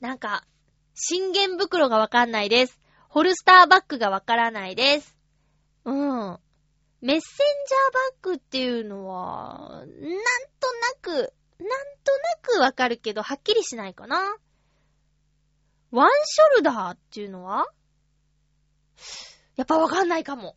[0.00, 0.44] なんか、
[0.94, 2.80] 信玄袋がわかんないです。
[3.08, 5.16] ホルスターバッグがわからないです。
[5.84, 6.38] うん。
[7.00, 11.10] メッセンジャーバッグっていうのは、なんとなく、
[11.58, 11.68] なん
[12.04, 14.36] となくわかるけど、はっきりしないかな。
[15.90, 17.66] ワンショルダーっていうのは？
[19.56, 20.56] やっぱわかんないかも。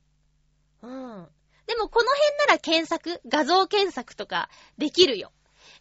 [0.82, 1.28] うん。
[1.65, 5.32] でもこの辺なら検索、画像検索とかできるよ。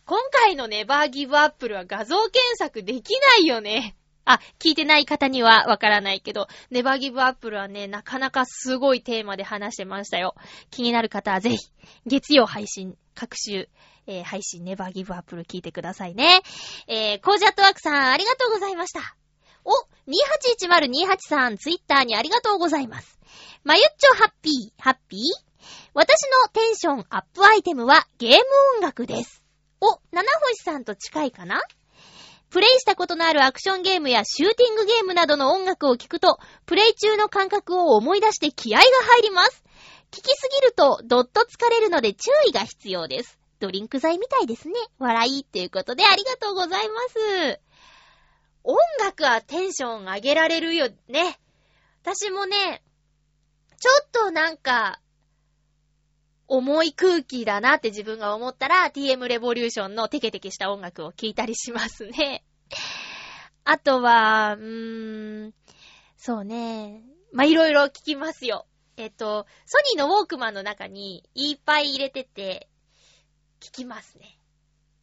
[0.07, 3.97] 今回のネバーギブアップルは画像検索できないよね。
[4.25, 10.35] あ、聞いてない方にはわからないけど、ネバーギブアップルはね、なかなかすごいテーマで話してましたよ。
[10.70, 11.59] 気になる方はぜひ、
[12.07, 13.68] 月曜配信、各週、
[14.07, 16.43] えー、配信ネバーギブアップル聞いてくださいね。
[16.89, 19.16] えー、コージャットワークさん、ありがとうございました。
[19.64, 19.72] お、
[20.09, 23.18] 281028さん、ツイッターにありがとうございます。
[23.62, 25.20] まゆっちょハッピー、ハッピー？
[25.95, 28.37] 私のテンションアップアイテムはゲーム
[28.77, 29.43] 音楽です。
[29.81, 31.62] お、七星さんと近いかな？
[32.55, 39.64] プレイしたことのあるアクションゲームやシューティングゲームなどの音楽を聴くと、プレイ中の感覚を思い出して気合が入ります。
[40.12, 43.40] 聴きすぎると、どっと疲れるので注意が必要です。
[43.59, 44.74] ドリンク剤みたいですね。
[45.00, 47.61] 笑いっていうことでありがとうございます。
[48.62, 51.40] 音楽はテンション上げられるよね。
[52.05, 52.84] 私もね、
[53.80, 55.00] ちょっとなんか、
[56.47, 62.45] 重い空気だなって自分が思ったら、TM レボリューションのテケテケした音楽を聴いたりしますね。
[63.64, 65.55] あとは、うーん、
[66.16, 67.03] そうね。
[67.32, 68.66] ま、いろいろ聞きますよ。
[68.97, 72.68] えっと、ソニーのウォークマンの中にいっぱい入れてて、
[73.61, 74.38] 聞きますね。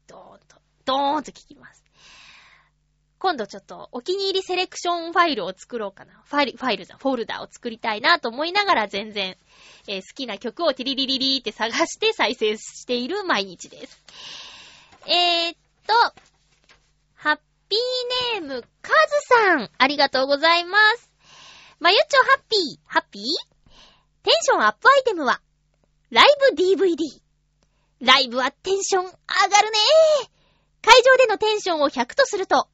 [0.08, 1.81] ドーンと、ドーンと聞きます。
[3.22, 6.24] 今度ちょっとお気に入りセレクションファイルを作ろうかな。
[6.26, 9.38] ファイル、ファイルじゃん、フォルダを作りたいなと思いながら全然、
[9.88, 14.04] えー、好きな曲をティリリリリーって探して再生している毎日です。
[15.06, 15.94] えー、っと、
[17.14, 18.96] ハッピーネーム、カズ
[19.28, 21.12] さん、ありがとうございます。
[21.80, 23.24] まゆっちょハッピー、ハッピー？
[24.24, 25.42] テンションアップアイテムは、
[26.10, 26.96] ライブ DVD。
[28.00, 29.14] ライブはテンション上が
[29.62, 30.30] るねー。
[30.84, 32.68] 会場でのテンションを100とすると、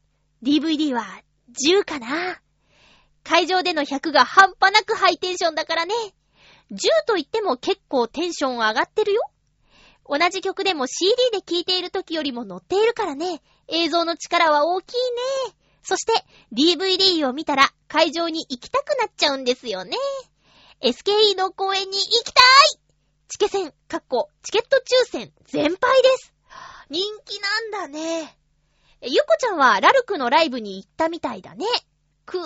[0.43, 1.03] DVD は
[1.49, 2.39] 10かな？
[3.23, 5.93] 会場での100が半端なくハイテンションだからね。
[6.71, 6.77] 10
[7.07, 9.21] と言っても結構テンション上がってるよ。
[10.09, 13.41] 同じ曲でも CD で聴いている時よりも乗っているからね。
[13.67, 14.95] 映像の力は大きい
[15.47, 15.55] ね。
[15.83, 16.13] そして
[16.53, 19.97] DVD を見たら会場に行きたくなっちゃうんですよね。
[20.81, 22.79] SKE の公演に行きたい
[23.29, 26.33] チケ戦、かっこ、チケット抽選、全敗です。
[26.89, 28.37] 人気なんだね。
[29.01, 31.65] ゆこちゃんはラルクのライブに行ったみたいだね。
[32.25, 32.41] くー、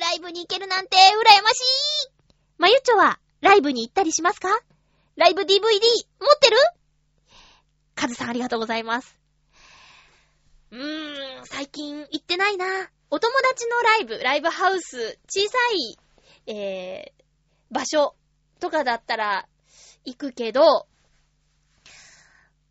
[0.00, 1.60] ライブに行けるなんて羨まし
[2.06, 2.10] い
[2.58, 4.48] まゆちょはライブに行ったりしますか？
[5.16, 5.58] ライブ DVD 持っ
[6.40, 6.56] てる？
[7.94, 9.18] カズさんありがとうございます。
[10.70, 12.66] うーん、最近行ってないな。
[13.10, 15.98] お友達のライブ、ライブハウス、小さい、
[16.52, 18.14] えー、場所
[18.60, 19.46] とかだったら
[20.04, 20.86] 行くけど、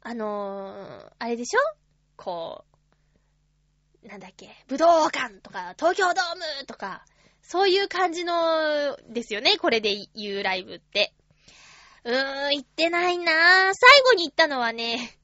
[0.02, 1.60] あのー、あれでしょ？
[2.16, 2.75] こう、
[4.08, 7.06] なんだっけ、武道館とか、東京ドームとか、
[7.42, 11.14] そういう感じの、ですよね、これで言うライブって。
[12.04, 13.36] うーん、行ってないなぁ。
[13.74, 15.18] 最後に行ったのはね、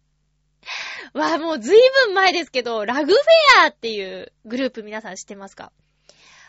[1.14, 5.72] わぁ、もうずいぶん前ですけど、ラグフェアっていうグループ皆さん知ってますか？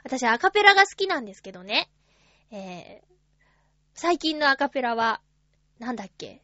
[0.05, 1.91] 私アカペラが好きなんですけどね。
[2.51, 3.17] えー、
[3.95, 5.21] 最近のアカペラは、
[5.79, 6.43] なんだっけ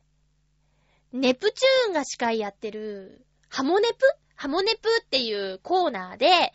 [1.13, 3.97] ネプチューンが司会やってる、ハモネプ
[4.39, 6.53] ハモネプっていうコーナーで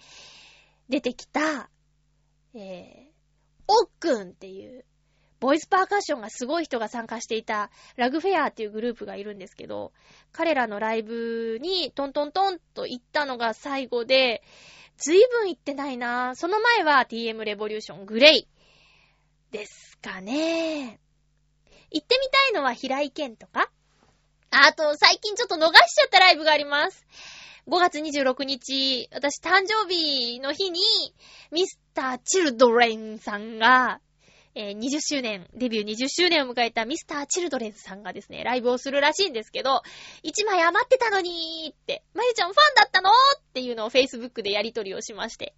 [0.87, 1.69] 出てきた、
[2.55, 3.11] えー、
[3.67, 4.85] おっくんっていう、
[5.41, 9.91] ボイスパーカッションがすごい人が参加していたラグフェアっていうグループがいるんですけど、
[10.31, 14.43] 彼らのライブにトントントンと行ったのが最後で、
[14.95, 18.47] ずいぶん行ってないなその前は TM レボリューショングレイ
[19.51, 21.01] ですかね。
[21.91, 23.69] 行ってみたいのは平井堅とか
[24.51, 27.05] あと、最近ちょっと逃しちゃったライブがあります。
[27.65, 30.81] 5月26日、私誕生日の日に、
[31.49, 34.01] ミスター・チルドレンさんが、
[34.53, 39.81] えー、20周年、デビュー20周年を迎えたミスター・チルドレンさんがですね、ライブをするらしいんですけど、
[40.23, 43.13] 1枚余ってたのにーって、まゆちゃんファンだったのっ
[43.53, 45.53] ていうのを Facebook でやりとりをしまして。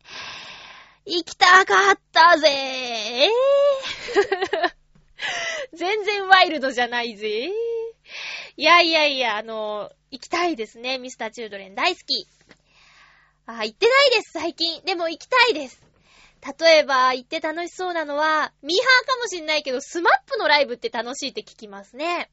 [1.08, 2.52] 行きたかったぜー。
[2.52, 7.85] えー、全然ワイルドじゃないぜー。
[8.58, 10.98] いやいやいや、あの、行きたいですね。
[10.98, 12.28] ミスターチルドレン大好き。
[13.48, 14.82] あ、行ってないです、最近。
[14.84, 15.82] でも行きたいです。
[16.60, 22.30] 例えば、行って楽しそうなのは、ミーハーかもしんないけど、 SMAP のライブって楽しいって聞きますね。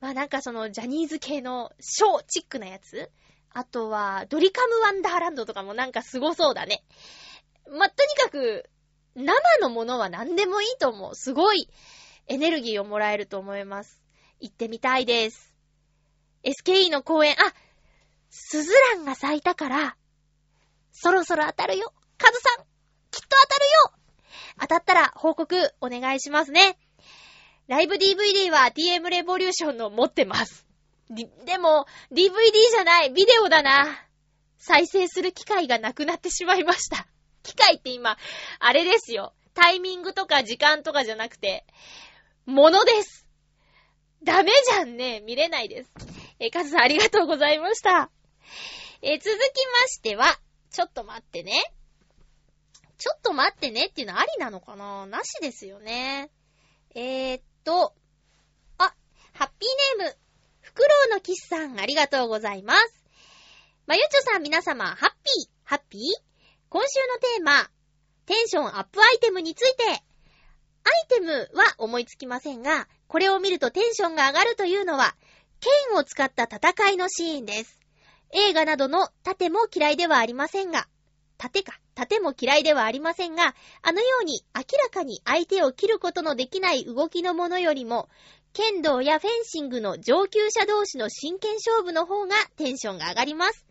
[0.00, 3.10] まあなんかその、ジャニーズ系のショーチックなやつ
[3.50, 6.84] あとは、ドリカムワンダーランドとかもなんか凄そうだね。
[7.68, 8.68] まあ、とにかく、
[9.14, 9.32] 生
[9.62, 11.14] のものは何でもいいと思う。
[11.14, 11.70] すごい
[12.26, 14.05] エネルギーをもらえると思います。
[14.40, 15.54] 行ってみたいです。
[16.44, 17.54] SKE の公演、あ、
[18.30, 19.96] スズランが咲いたから、
[20.92, 21.92] そろそろ当たるよ。
[22.18, 22.64] カズさん、
[23.10, 23.92] きっと当たるよ
[24.60, 26.78] 当たったら報告お願いしますね。
[27.66, 30.66] ライブ DVD は TM レボリューションの持ってます。
[31.08, 32.30] でも、DVD
[32.70, 33.86] じゃない、ビデオだな。
[34.58, 37.06] 再生する機会がなくなってしまいました。
[37.42, 38.16] 機会って今、
[38.58, 39.32] あれですよ。
[39.54, 41.64] タイミングとか時間とかじゃなくて、
[42.44, 43.25] ものです。
[44.26, 45.20] ダメじゃんね。
[45.20, 45.90] 見れないです。
[46.40, 48.10] えー、カズさんありがとうございました。
[49.00, 49.30] えー、続き
[49.82, 50.36] ましては、
[50.70, 51.62] ちょっと待ってね。
[52.98, 55.06] ちょっと待ってねっていうのはありなのかな？
[55.06, 56.30] なしですよね。
[56.96, 57.94] えー、っと、
[58.78, 58.94] あ、
[59.32, 60.16] ハッピーネーム、
[60.60, 63.04] フクロウのキスさんありがとうございます。
[63.86, 66.00] まゆちょさん皆様、ハッピー、ハッピー？
[66.68, 67.70] 今週のテーマ、
[68.26, 70.02] テンションアップアイテムについて、アイ
[71.08, 75.14] テムは思いつきませんが、これを見るとテンションが上がるというのは、
[75.60, 77.80] 剣を使った戦いのシーンです。
[78.32, 80.88] 映画などの盾も嫌いではありませんが、
[81.38, 88.08] 盾か、盾も嫌いではありませんが、あのように明らかに相手を切ることのできない動きのものよりも、
[88.52, 93.66] 剣道やフェンシングの上級者同士の真剣勝負の方がテンションが上がります。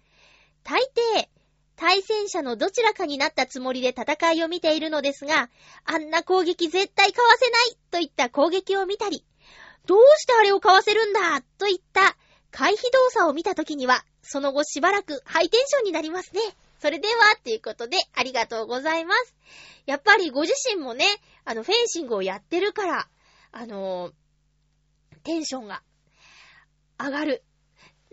[0.64, 0.82] 大
[1.16, 1.28] 抵、
[1.76, 5.50] 対戦者のどちらかになったつもりで戦いを見ているのですが、
[5.84, 9.26] あんな攻撃絶対かわせないといった攻撃を見たり、
[9.86, 12.18] どうしてあれをかわせるんだといった
[12.52, 16.42] 回避動作を見た時には、その後しばらくハイテンションになりますね。
[16.80, 17.14] それでは、
[17.44, 19.36] ということで、ありがとうございます。
[19.86, 21.06] やっぱりご自身もね、
[21.46, 23.08] あの、フェンシングをやってるから、
[23.58, 24.12] あの
[25.24, 25.82] テンションが
[27.00, 27.44] 上がる。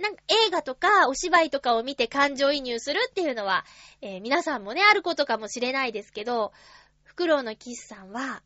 [0.03, 3.65] なんか映画とかお芝居とかを見て感情移入するっていうのは、
[4.01, 6.53] えー、皆さんもね、あることかもしれないですけど、
[7.05, 8.43] フクロウのキスさんは、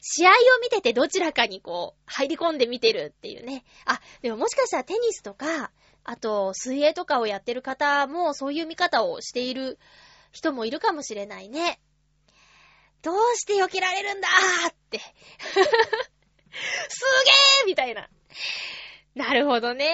[0.00, 3.64] 試合を見ててどちらかにこう、入り込んで見てるっていうね。
[3.84, 5.70] あ、でももしかしたらテニスとか、
[6.02, 9.78] あと、水泳とかをやってる方もそういう見方をしている
[10.32, 11.78] 人もいるかもしれないね。
[13.02, 14.98] どうして避けられるんだーって。
[16.88, 17.00] す
[17.60, 18.08] げーみたいな。
[19.14, 19.86] なるほどね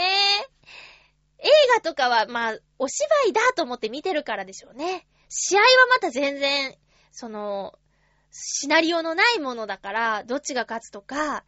[1.38, 5.06] 映画とかは、まあ、お芝居だと思って見てるからでしょうね。
[5.28, 6.74] 試合はまた全然、
[7.12, 7.74] その、
[8.30, 11.44] シナリオのないものだから、どっちが勝つとか、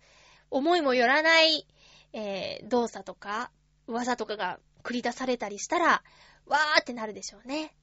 [0.50, 1.66] 思いもよらない、
[2.12, 3.50] えー、動作とか、
[3.86, 6.02] 技とかが繰り出されたりしたら、
[6.46, 7.74] わーってなるでしょうね。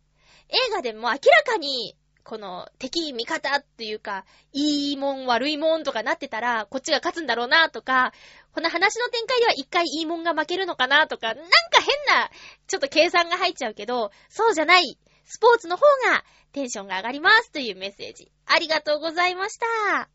[0.49, 8.13] 映画でも明らかにこの敵味方っていうか、いいもん悪いもんとかなってたら、こっちが勝つんだろうなとか、
[8.55, 11.43] この話の展開では一回いいもんが負けるのかなとか、なんか
[11.81, 11.87] 変
[12.17, 12.31] な、
[12.67, 18.31] ちょっと計算が入っちゃうけど、そうじゃない、スポーツの方がテンションが上がりますというメッセージ。
[18.45, 20.09] ありがとうございました。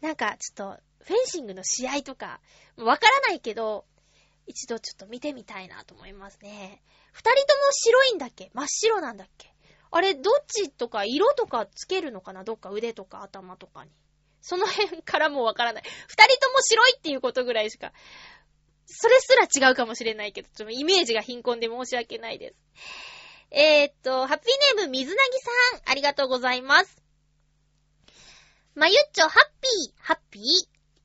[0.00, 2.40] なんか、ちょっと、フェンシングの試合とか、
[2.76, 3.84] わからないけど、
[4.46, 6.82] 一度ちょっと見てみたいなと思いますね。
[7.12, 8.50] 二人とも白いんだっけ？
[8.54, 9.52] 真っ白なんだっけ？
[9.90, 12.44] あれ、どっちとか色とかつけるのかな？
[12.44, 13.90] どっか腕とか頭とかに。
[14.42, 15.82] その辺からもわからない。
[16.08, 17.92] 二人とも白いっていうことぐらいしか。
[18.86, 22.56] それすら違うかもしれないけど、ちょっとイメージが貧困で申し訳ないです。
[23.50, 25.38] えー、っと、ハッピーネーム水なぎ
[25.78, 27.02] さん、ありがとうございます。
[28.74, 30.42] まゆっちょ、ハッピー、ハッピー。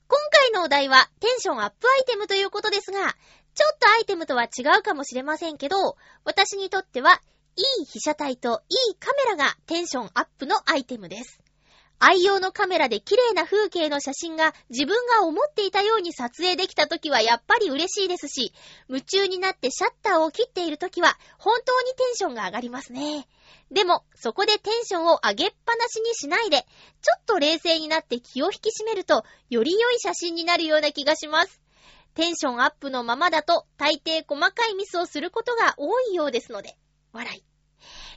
[0.07, 3.15] 今回のお題は、テンションアップアイテムということですが、
[3.53, 7.21] ちょっとアイテムとは違うかもしれませんけど、私にとっては、
[7.57, 11.41] いい被写体といいカメラがテンションアップのアイテムです。
[12.00, 18.54] 愛用のカメラで綺麗な風景の写真が自分が思っていたように撮影できた時はやっぱり嬉しいですし、
[18.88, 23.28] 夢中になってシャッターを切っている時は本当にテンションが上がりますね。
[23.72, 26.66] でも、そこでテンションを上げっぱなしにしないで、ちょ
[27.20, 31.62] っと冷静になって気を引き締めると、より良い写真になるような気がします。
[32.14, 36.78] テンションアップのままだと、大抵細かいミスをすることが多いようですので、
[37.12, 37.47] 笑い。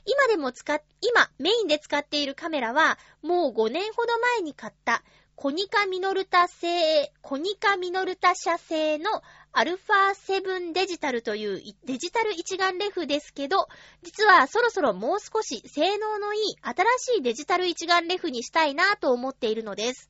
[0.05, 5.03] 今でも使っ、今メインで使っているカメラは、もう5年ほど前に買った、
[5.35, 9.23] コニカミノルタ製、コニカミノルタ社製の
[9.53, 13.67] アルファ7デジタルというデジタル一眼レフですけど、
[14.03, 20.09] 実はそろそろもう少し性能のいい新しいデジタル一眼レフにしたいなと思っているのです。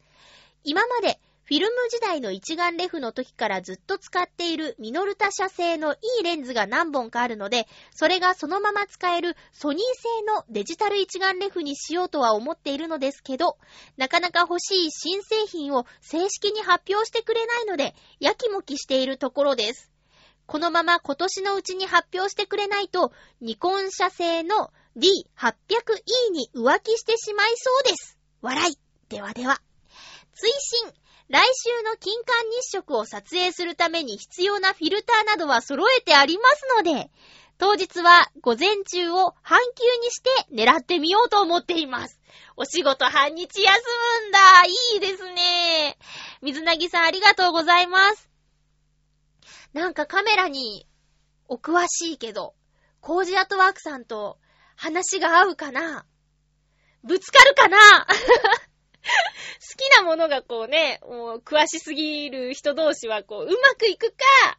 [0.63, 1.19] 今まで
[1.51, 13.57] フィルム時代の一眼レフの時からずっと使っているミノルタ社製のいいレンズが何本かあるので、それがそのまま使えるソニー製のデジタル一眼レフにしようとは思っているのですけど、
[13.97, 19.91] なかなか欲しい新製品を正式に発表してくれないので、やきもきしているところです。
[20.45, 28.17] このまま今年のうちに発表してくれないと、ニコン社製の D800E に浮気してしまいそうです。
[28.41, 28.77] 笑い。
[29.09, 29.61] ではでは。
[30.33, 30.49] 追
[30.85, 31.00] 伸。
[31.31, 37.09] 来週の金環日食を撮影するために必要なフィルターなどは揃えてありますので、
[37.57, 42.19] 当日は午前中を半休にして狙ってみようと思っています。
[42.57, 43.81] お仕事半日休
[44.23, 44.39] むんだ。
[44.65, 45.97] いいですね。
[46.41, 48.29] 水なぎさんありがとうございます。
[49.71, 50.85] なんかカメラに
[51.47, 52.55] お詳しいけど、
[52.99, 54.37] コージアトワークさんと
[54.75, 56.05] 話が合うかな？
[57.05, 57.77] ぶつかるかな？
[59.01, 64.57] 好きなものがこうね、もう詳しすぎる人同士はこう、うまくいくか、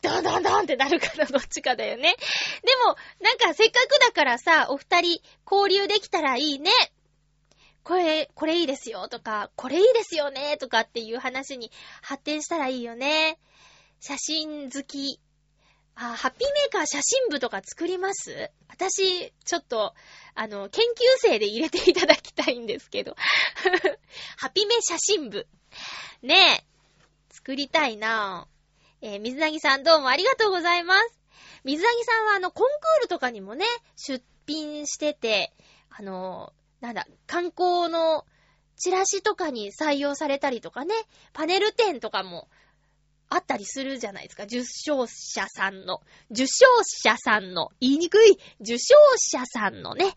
[0.00, 2.14] ドンドンドンってなるかな、どっちかだよね。
[2.62, 6.70] でも、なんかせっかくだからさ、お二人交流できたらいいね。
[7.82, 13.38] これ、これいいですよとか、これいいですよねとかっていう話に発展したらいいよね。
[14.00, 15.20] 写真好き
[16.00, 18.50] あ、ハッピーメーカー写真部とか作ります？
[18.68, 19.94] 私、ちょっと、
[20.34, 23.16] あの、研究生で入れていただきたいんですけど。
[24.38, 25.48] ハッピーメ写真部。
[26.22, 26.64] ねえ。
[27.32, 29.06] 作りたいなぁ。
[29.06, 31.20] えー、水なぎさんどうもありがとうございます。
[31.64, 35.52] 水なぎさんはあの、コンクールとかにもね、出品してて、
[35.90, 38.24] あの、なんだ、観光の
[38.76, 40.94] チラシとかに採用されたりとかね、
[41.32, 42.48] パネル展とかも
[43.30, 44.44] あったりするじゃないですか。
[44.44, 46.00] 受賞者さんの、
[46.30, 50.14] 受賞者さんの、言いにくい、受賞者さんのね。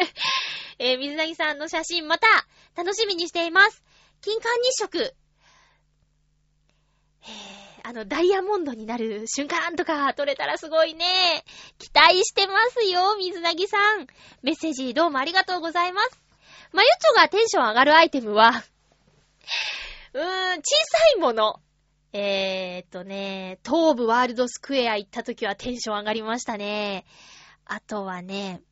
[0.78, 2.26] えー、水なぎさんの写真また
[2.76, 3.82] 楽しみにしています。
[4.20, 5.14] 金環日食。
[7.22, 11.44] えー、あの、ダイヤモンドになる瞬間とか撮れたらすごいね。
[11.78, 14.06] 期待してますよ、水なぎさん。
[14.42, 16.20] メッセージどうもありがとうございます。
[16.72, 18.50] まゆちょがテンション上がるアイテムは、
[20.12, 21.60] うーん、小さいもの。
[22.16, 27.04] えー、っとね、東部ワールドスクエア行った時はテンション上がりましたね。
[27.64, 28.62] あとはね、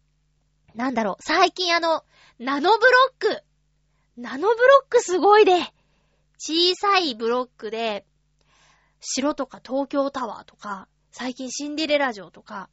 [0.76, 2.04] なんだろう、最近あの、
[2.38, 3.42] ナノブロック。
[4.16, 5.54] ナノブロックすごいで。
[6.38, 8.06] 小さいブロックで、
[9.00, 12.70] 城とか東京タワーとか、最近シンデレラ城とか、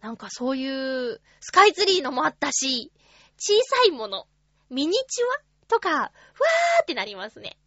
[0.00, 0.66] なんかそうい
[1.12, 2.90] うスカイツリーのもあったし、
[3.36, 4.26] 小さいもの、
[4.70, 7.58] ミニチュアとか、ふわーってなりますね。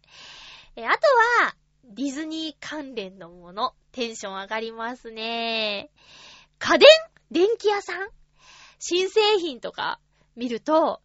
[0.74, 1.06] え、あと
[1.44, 1.54] は、
[1.84, 5.90] ディズニー関連のもの、テンション上がりますね。
[6.58, 6.86] 家電？
[7.30, 8.08] 電気屋さん？
[8.78, 9.98] 新製品とか
[10.36, 11.00] 見ると、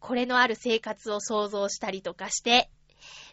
[0.00, 2.70] これのある生活を想像したりとかして、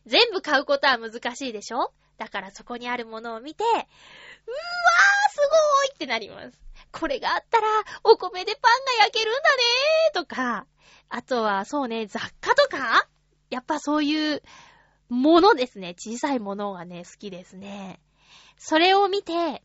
[0.05, 1.91] 全部買うことは難しいでしょ？
[2.17, 5.39] だからそこにあるものを見て、うわーす
[5.77, 6.59] ごいってなります。
[6.91, 7.67] これがあったら、
[8.03, 10.65] お米でパンが焼けるんだねーとか、
[11.07, 13.07] あとはそうね、雑貨とか？
[13.49, 14.43] やっぱそういう
[15.09, 15.95] ものですね。
[15.97, 17.99] 小さいものがね、好きですね。
[18.57, 19.63] それを見て、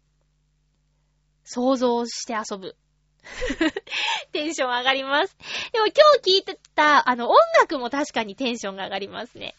[1.45, 2.77] 想像して遊ぶ。
[4.33, 5.37] テンション上がります。
[5.73, 9.55] でも今日聞いてた、あの、音楽も確かにテンションが上がりますね。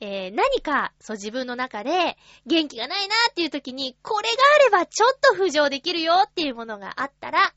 [0.00, 2.16] えー、何か、そう自分の中で
[2.46, 7.54] 元気がないなっていう時に、これがあればちょっと浮上できるよっていうものがあったら、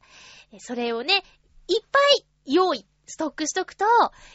[0.59, 1.23] それをね、
[1.67, 3.85] いっぱい用意、ストックしとくと、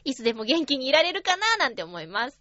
[0.02, 2.39] いつでも元気にいられるかななんて思います。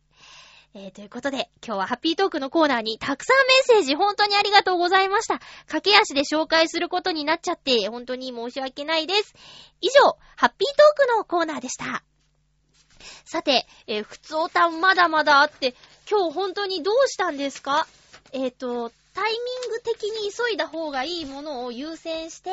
[0.76, 5.40] えー、ということで、今日はハッピートークのコーナーにたくさんメッセージ本当にありがとうございました。
[5.66, 9.34] 駆け足で紹介することになっちゃって、本当に申し訳ないです。
[9.82, 12.04] 以上、ハッピートークのコーナーでした。
[13.26, 15.74] さて、えー、普通おたんまだまだあって、
[16.08, 17.88] 今日本当にどうしたんですか？
[18.32, 19.38] えっ、ー、と、タイミ
[19.70, 22.52] ング的に急いだ方がいいものを優先して、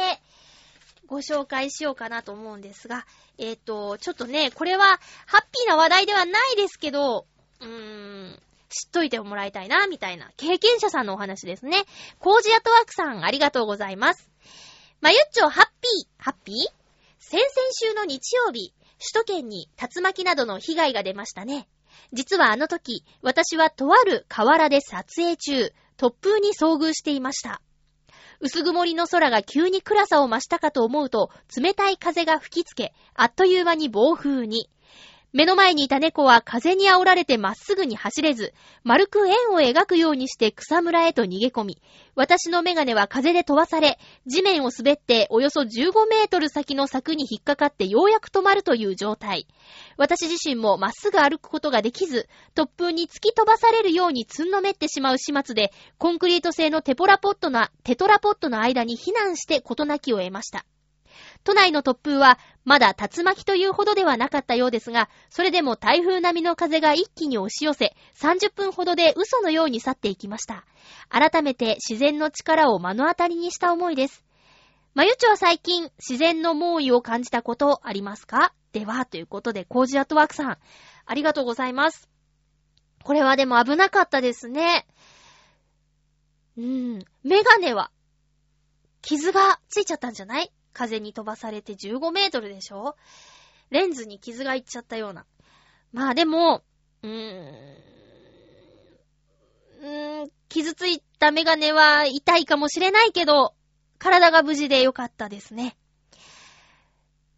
[1.07, 3.07] ご紹介しようかなと思うんですが、
[3.37, 7.27] えっ、ー、と、ちょっとね、これは、ハッピーな話題ではないですけど、
[7.61, 11.85] うーん、知っといてもらいたいな、みたいな、経験者さんのお話ですね。
[12.19, 14.31] コージアトワークさん、ありがとうございます。
[15.01, 16.57] まゆっちょ、ハッピー、ハッピー？
[17.19, 21.69] 先々週の日曜日、首都圏に竜巻などの被害が出ましたね。
[22.13, 27.61] 実はあの時、私はとある河原で撮影中、突風に遭遇していました。
[28.39, 34.69] 薄曇りの空が急に暗さを増したかと思うと、冷たい風が吹きつけ、あっという間に暴風に。
[35.37, 41.83] 目の前にいた猫は風に煽られてまっすぐに走れず、丸く円を描くようにして草むらへと逃げ込み、
[42.15, 49.47] 私のメガネは風で飛ばされ、地面を滑っておよそ15メートル先の柵に引っかかってようやく止まるという状態。
[49.99, 60.65] 私自身もまっすぐ歩くことができず、突風に突き飛ばされるようにつんのめってしまう始末で、コンクリート製のテポラポットな、テトラポットの間に避難して事なきを得ました。
[61.45, 70.65] 都内の突風はまだ竜巻というほどではなかったようですが、それでも台風並みの風が一気に押し寄せ、30分ほどで嘘のように去っていきました。
[71.09, 74.25] 改めて自然の力を目の当たりにした思いです。
[74.95, 78.55] まゆちょは最近自然の猛威を感じたことありますか？
[78.73, 80.59] では、ということで、コージアットワークさん、
[81.07, 82.09] ありがとうございます。
[83.05, 84.87] これはでも危なかったですね。
[86.57, 87.91] うーん、メガネは、
[89.03, 90.51] 傷がついちゃったんじゃない？
[90.77, 92.97] 風に飛ばされて15メートルでしょ？
[93.71, 95.25] レンズに傷がいっちゃったような。
[95.93, 96.63] まあでも、
[97.03, 97.77] うーん、
[99.81, 103.55] うーん、傷ついたメガネは痛いかもしれないけど、
[103.99, 105.79] 体が無事でよかったですね。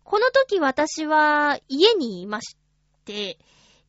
[0.02, 2.56] この時私は家にいまし
[3.04, 3.38] て、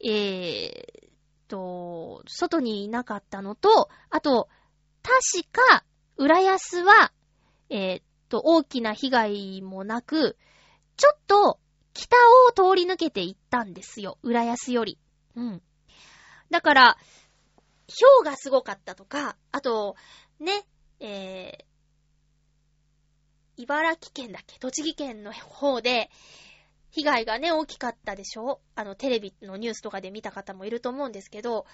[0.04, 1.10] えー
[1.48, 4.48] と、外にいなかったのと、あと、
[5.02, 5.84] 確か、
[6.18, 7.12] 浦安は、
[7.70, 10.38] えー、と、大きな被害もなく、
[10.96, 11.60] ちょっと、
[11.94, 12.16] 北
[12.48, 14.18] を通り抜けていったんですよ。
[14.24, 14.98] 浦安より。
[15.36, 15.62] うん。
[16.50, 16.98] だから、
[18.22, 19.96] 氷がすごかったとか、あと、
[20.40, 20.66] ね、
[21.00, 24.60] えー、茨城県だっけ？
[24.60, 26.10] 栃木県の方で、
[26.92, 28.62] 被害がね、大きかったでしょ？
[28.76, 31.66] あの、テレビのニュースとかで見た方もいると思うんですけど、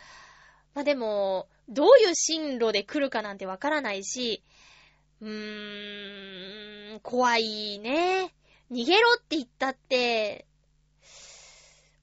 [0.73, 4.43] まあ、でも、どういう進路で来るかなんてわからないし、
[5.22, 8.34] うーん、怖いね。
[8.72, 10.45] 逃げろって言ったって、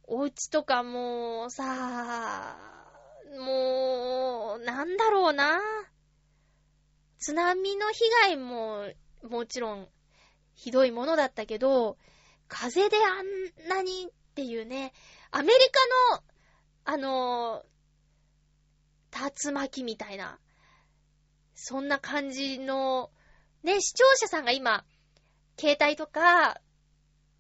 [0.05, 2.57] お家とかもさ、
[3.39, 5.61] もう、なんだろうな。
[7.19, 8.87] 津波の被害も、
[9.23, 9.89] もちろん、
[10.55, 11.97] ひどいものだったけど、
[12.49, 14.93] 風であんなにっていうね、
[15.31, 15.59] アメリ
[16.05, 16.23] カの、
[16.85, 17.65] あの、
[19.13, 20.39] 竜巻みたいな、
[21.55, 23.11] そんな感じの、
[23.63, 24.85] ね、視聴者さんが今、
[25.59, 26.61] 携帯とか、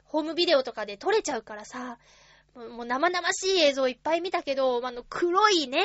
[0.04, 1.98] ホームビデオとかで撮れちゃうからさ、
[2.54, 5.82] もう生々しい映像いっぱい見たけど、あの黒いね、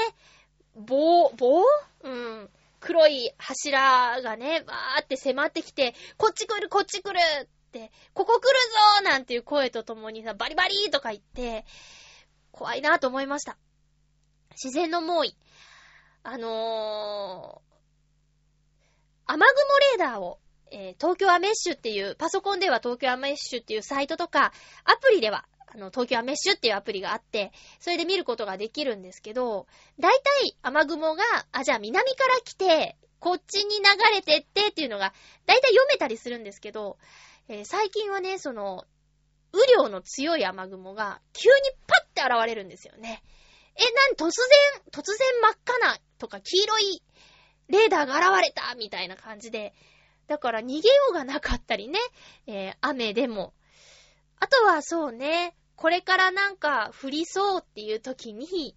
[0.75, 1.63] 棒、棒？
[2.03, 2.49] うん。
[2.79, 11.65] 黒い柱がね、わーって迫ってきて、こっち来る、こっち来るって、ここ来るぞーなんていう声とともにさ、バリバリーとか言って、
[12.51, 13.57] 怖いなと思いました。
[14.51, 15.35] 自然の猛威。
[16.23, 17.76] あのー
[19.27, 20.39] 雨雲レーダーを、
[20.71, 24.53] えー、東京アメッシュっていう、パソコンでは東京アメッシュっていうサイトとか、
[24.83, 29.67] アプリでは、あの、東京アメッシュっていうアプリがあって、それで見ることができるんですけど、
[29.99, 35.13] だいたい雨雲が、あ、じゃあ南から来て、こっちに流れてってっていうのが、
[35.45, 36.97] だいたい読めたりするんですけど、
[37.49, 38.85] えー、最近はね、その、
[39.53, 41.55] 雨量の強い雨雲が、急に
[41.87, 43.23] パッて現れるんですよね。
[43.75, 47.03] え、なに突然、突然真っ赤なとか黄色い
[47.69, 49.73] レーダーが現れたみたいな感じで、
[50.27, 51.99] だから逃げようがなかったりね、
[52.47, 53.53] えー、雨でも。
[54.39, 58.75] あとはそうね、これからなんか降りそうっていう時に、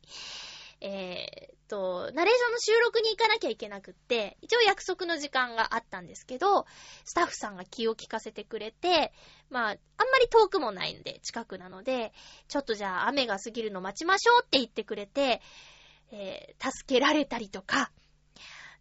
[0.81, 6.67] えー、と、ナレーションの収録に行かなきゃいけなくって、一応約束の時間があったんですけど、
[7.05, 9.13] スタッフさんが気を利かせてくれて、
[9.51, 12.13] まあ、あんまり遠くもないんで、近くなので、
[12.49, 15.41] ちょっとじゃあ雨が過ぎるの待ちましょうって言ってくれて、
[16.11, 17.93] えー、助けられたりとか、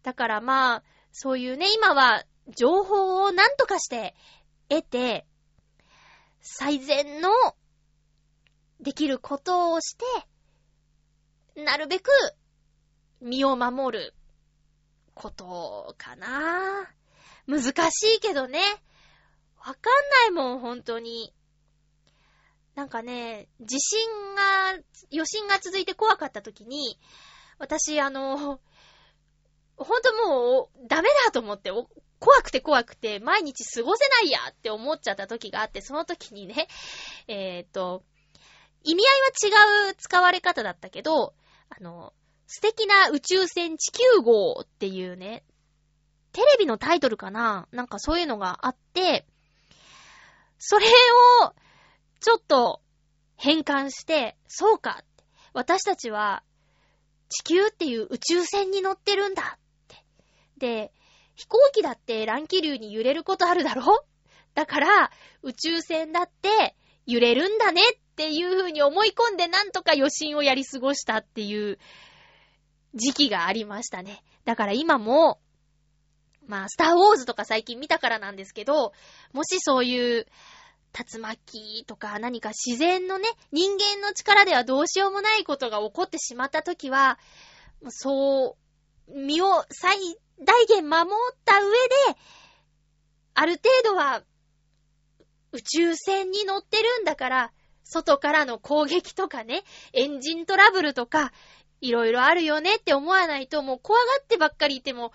[0.02, 0.82] だからまあ、
[1.12, 2.24] そういうね、今は
[2.56, 4.14] 情報を何とかして
[4.68, 5.26] 得て、
[6.40, 7.30] 最善の
[8.80, 9.96] できることをし
[11.54, 12.10] て、なるべく
[13.20, 14.14] 身を守る
[15.14, 16.88] ことかな。
[17.46, 18.60] 難しいけどね。
[19.58, 21.34] わかんないもん、本当に。
[22.74, 24.70] なんかね、地震が、
[25.12, 26.98] 余震が続いて怖かった時に、
[27.58, 28.60] 私、あの、
[29.84, 31.70] ほんともう、ダメだと思って、
[32.18, 36.68] 怖くて怖くて、毎日過ごせないやって思っちゃった時があって、その時にね、
[37.28, 38.04] えっ、と、
[38.82, 41.34] 意味合いは違う使われ方だったけど、
[41.70, 42.12] あの、
[42.46, 45.44] 素敵な宇宙船地球号っていうね、
[46.32, 49.26] テレビのタイトルかななんかそういうのがあって、
[50.58, 50.86] それ
[51.42, 51.54] を、
[52.20, 52.82] ちょっと
[53.36, 55.02] 変換して、そうか
[55.54, 56.42] 私たちは、
[57.30, 59.58] 地球っていう宇宙船に乗ってるんだ。
[60.60, 60.92] で、
[61.34, 64.04] 飛行機だって乱気流に揺れることあるだろ？
[64.54, 65.10] だから、
[65.42, 71.78] 宇宙船だって揺れるんだねっていう風に思い込んでなんとか予診をやり過ごしたっていう
[72.94, 74.22] 時期がありましたね。
[74.44, 75.40] だから今も、
[76.46, 78.92] まあ、スターウォーズとか最近見たからなんですけど、
[79.32, 80.26] もしそういう
[80.92, 87.18] 竜巻とか何か自然のね、人間の力ではどうしようもないことが起こってしまった時は、
[87.88, 88.56] そ
[89.08, 89.98] う、身を最
[90.42, 92.20] 大限守った上で、
[93.34, 94.22] ある程度は
[95.52, 97.52] 宇宙船に乗ってるんだから、
[97.84, 101.32] 外からの攻撃とかね、エンジントラブルとか、
[101.80, 105.12] いろいろあるよねって思わないと、もう怖がってばっかりいても、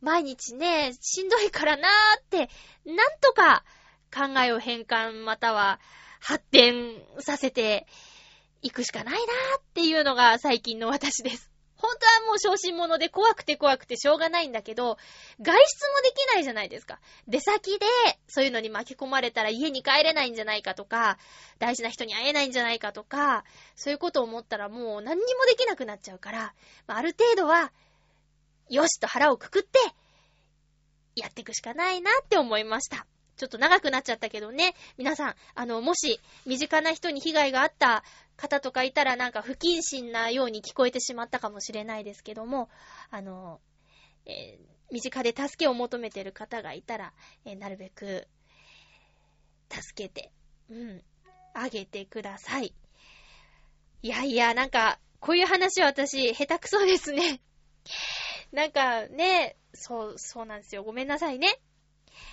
[0.00, 2.50] 毎日ね、しんどいからなーって、
[2.84, 3.64] なんとか
[4.14, 5.80] 考えを変換または
[6.20, 7.86] 発展させて
[8.62, 9.24] いくしかないなー
[9.58, 11.50] っていうのが最近の私です。
[11.78, 14.98] 本当はもう昇進者で怖くて怖くてしょうがないんだけど、
[15.40, 17.00] 外出もできないじゃないですか。
[17.28, 17.86] 出先で
[18.26, 21.18] そういうのに巻き込まれたら家に帰れないんじゃないかとか、
[21.58, 23.44] 大事な人に会えないんじゃないかとか、
[23.76, 26.54] そういうことを思ったらもう何にもできなくなっちゃうから、
[26.88, 27.72] ある程度は、
[28.68, 29.78] よしと腹をくくって、
[31.14, 33.06] やっていくしかないなって思いました。
[33.38, 34.74] ちょっと長くなっちゃったけどね。
[34.98, 38.02] 皆さん、あの、もし、身近な人に被害があった
[38.36, 42.68] 方とかいたら、なんか不謹慎なように聞こえてしまったかもしれないですけども、
[43.10, 43.60] あの、
[44.26, 47.12] えー、身近で助けを求めてる方がいたら、
[47.44, 48.26] えー、なるべく、
[49.70, 50.32] 助けて、
[50.68, 51.02] うん、
[51.54, 52.74] あげてください。
[54.02, 57.40] いやいや、なんか、こういう話は私、下手くそですね。
[58.52, 60.82] なんかね、そう、そうなんですよ。
[60.82, 61.60] ごめんなさいね。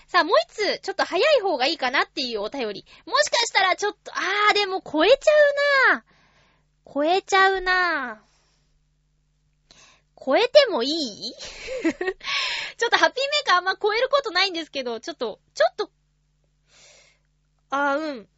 [0.07, 2.85] さあ、もう一つ、ちょっと早い方がいいかなっていうお便り。
[3.05, 6.03] もしかしたらちょっと、あー、でも超えちゃうなぁ
[6.93, 8.25] 超えちゃうなぁ
[10.23, 11.33] 超えてもいい？
[12.77, 15.91] ちょっとハッピーメーカーあんま超えることないんですけど、ちょっと、ちょっと、
[17.69, 18.29] あー、うん。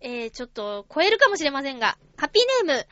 [0.00, 2.88] えー、ちょっと、超えるかもしれませんが、ハッピーネーム、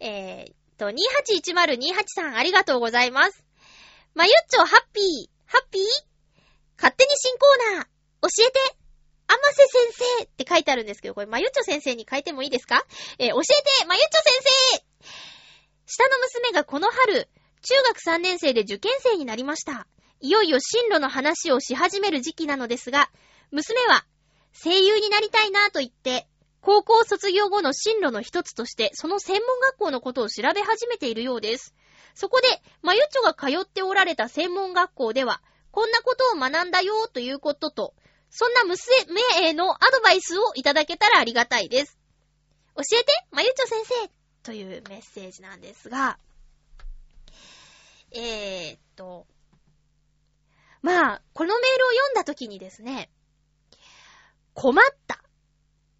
[0.00, 3.44] えー、と、281028さんありがとうございます。
[4.14, 5.82] まゆっちょ、ハッピー、ハッピー？
[6.78, 7.84] 勝手に新コーナー、
[8.22, 8.58] 教えて
[9.26, 12.84] あませ先生って書いてあるんですけど、これ、まゆっちょ先生に書いてもいいですか？
[13.18, 14.84] えー、教えてまゆっちょ先生
[15.86, 17.28] 下の娘がこの春、
[17.62, 19.86] 中学3年生で受験生になりました。
[20.20, 23.10] いよいよ進路の話をし始める時期なのですが、
[23.50, 24.04] 娘は
[24.52, 26.26] 声優になりたいなと言って、
[26.60, 31.74] 高校卒業後の進路の一つとして、その専門学校のことを調べ始めているようです。
[32.14, 32.48] そこで、
[32.82, 35.40] まゆっちょが通っておられた専門学校では、
[35.70, 37.94] こんなことを学んだよということと、
[38.30, 41.98] そんな娘へのアドバイスをいただけたらありがたいです。
[42.76, 44.10] 教えて、まゆちょ先生
[44.42, 46.18] というメッセージなんですが、
[48.12, 49.26] えー、っと、
[50.80, 53.10] まあ、このメールを読んだときにですね、
[54.54, 55.22] 困った。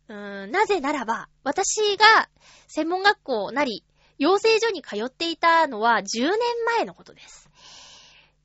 [0.09, 2.29] うーん、なぜならば、私が
[2.69, 3.85] 専門学校なり、
[4.19, 6.39] 養成所に通っていたのは10年
[6.77, 7.49] 前のことです。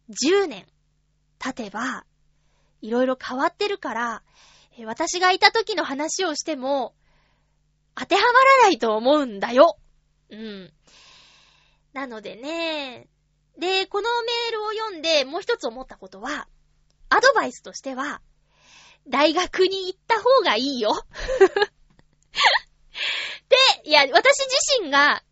[0.09, 0.67] 10年。
[1.43, 2.05] 経てば、
[2.81, 4.23] いろいろ変わってるから、
[4.85, 6.95] 私がいた時の話をしても、
[7.95, 8.31] 当てはまら
[8.63, 9.77] ないと思うんだよ。
[10.29, 10.73] うん。
[11.91, 13.09] なのでね、
[13.57, 16.47] で、このメールを読んでもう一つ思ったことは、
[17.09, 18.21] アドバイスとしては、
[19.07, 20.93] 大学に行った方がいいよ。
[23.49, 25.23] で、いや、私自身が、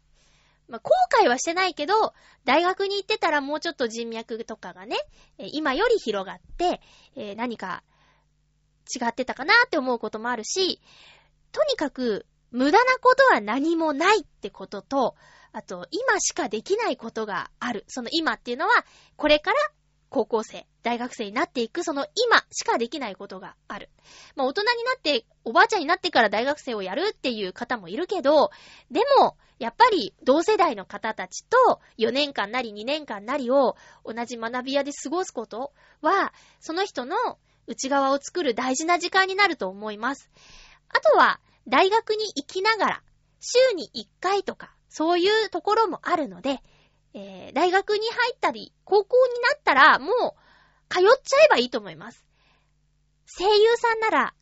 [0.68, 0.91] まあ、後
[1.24, 2.14] 悔はしてないけど、
[2.46, 4.98] 大学に行ってたらもうちょっと人脈とかがね、
[5.38, 6.82] 今より広がって、
[7.16, 7.84] えー、何か
[8.94, 10.82] 違ってたかなって思うこともあるし、
[11.52, 15.16] とにかく無駄なことは何もないってことと、
[15.54, 17.84] あと、今しかできないことがある。
[17.88, 18.86] その今っていうのは、
[19.18, 19.58] これから
[20.10, 23.89] 高校生、大学生になっていく、その今しかできないことがある。
[24.36, 28.52] まあ大人になって、おばあちゃんになってから大学生をやるっていう方もいるけど、
[28.89, 37.16] でも、やっぱり同世代の方たちと4年間なり2年間なりを同じ学び屋で過ごすことは、その人の
[37.68, 40.32] 内側を作る大事な時間になると思います。
[40.89, 43.03] あとは、大学に行きながら、
[43.39, 46.64] 週に1回とか、そういうところもあるので、
[47.14, 52.26] えー、大学に入ったり、高校になったら、もう、通っちゃえばいいと思います。
[53.28, 54.34] 声優さんなら、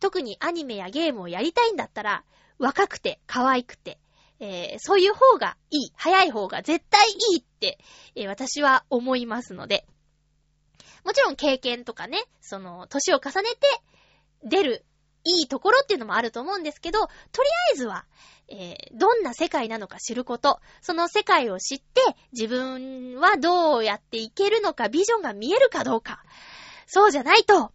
[0.00, 2.24] 特にアニメやゲームをやりたいんだったら、
[2.58, 3.98] 若くて、可愛くて、
[4.40, 7.78] えー、そういう方がいい、早い方が絶対いいって、
[8.14, 9.86] えー、私は思いますので、
[11.04, 13.66] もちろん経験とかね、その、年を重ねて
[14.42, 14.84] 出る
[15.24, 18.04] いいところっていうのもあると思うんですけど、とりあえずは、
[18.48, 22.00] えー、どんな世界なのか知ること、その世界を知って、
[22.32, 26.22] 自分はどうやっていけるのか、ビジョンが見えるかどうか、
[26.86, 27.72] そうじゃないと、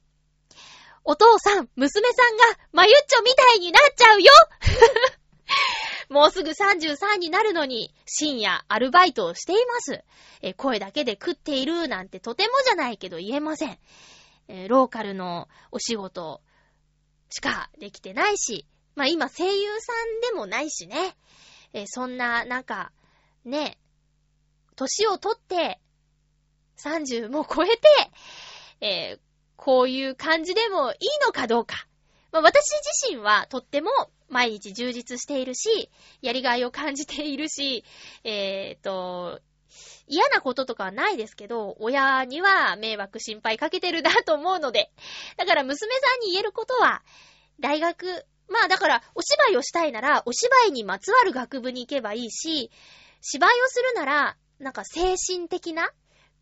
[1.03, 4.31] お父さん、娘さんが、まゆっちょみたいになっちゃうよ。
[6.09, 10.03] もうすぐ33になるのに、深夜アルバイトをしています。
[10.41, 13.77] え声だけで食っているなんてとてもじゃないけど言えません。
[14.47, 16.41] え、ローカルのお仕事
[17.29, 21.15] しかできてないし、まあ今声優さんでもないしね。
[21.73, 22.91] え、そんな、なんか、
[23.45, 23.77] ね、
[24.75, 25.79] 年をとって、
[26.77, 27.77] 30も超えて、
[28.81, 29.19] えー、
[29.57, 31.85] こういう感じでもいいのかどうか。
[32.31, 32.63] まあ、私
[33.05, 33.91] 自身はとっても
[34.29, 35.89] 毎日充実しているし、
[36.21, 37.83] やりがいを感じているし、
[38.23, 39.41] えー、と、
[40.07, 44.91] 嫌なこととかはないですけど、親には迷惑心配かけてるなと思うので、
[45.37, 47.03] だから娘さんに言えることは、
[47.59, 52.71] 大学、まあだからお芝居をしたいなら、お芝居にまつわる学部に行けばいいし、
[53.21, 55.91] 芝居をするなら、なんか精神的な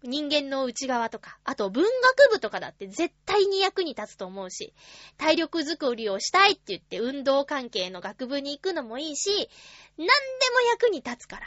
[0.08, 4.74] 人間の内側とか、あと文学部とかだって絶対に役に立つと思うし、
[5.18, 9.49] 体力づくりをしたいって言って運動関係の学部に行くのもいいし、
[9.97, 10.10] 何で
[10.53, 11.45] も役に立つから。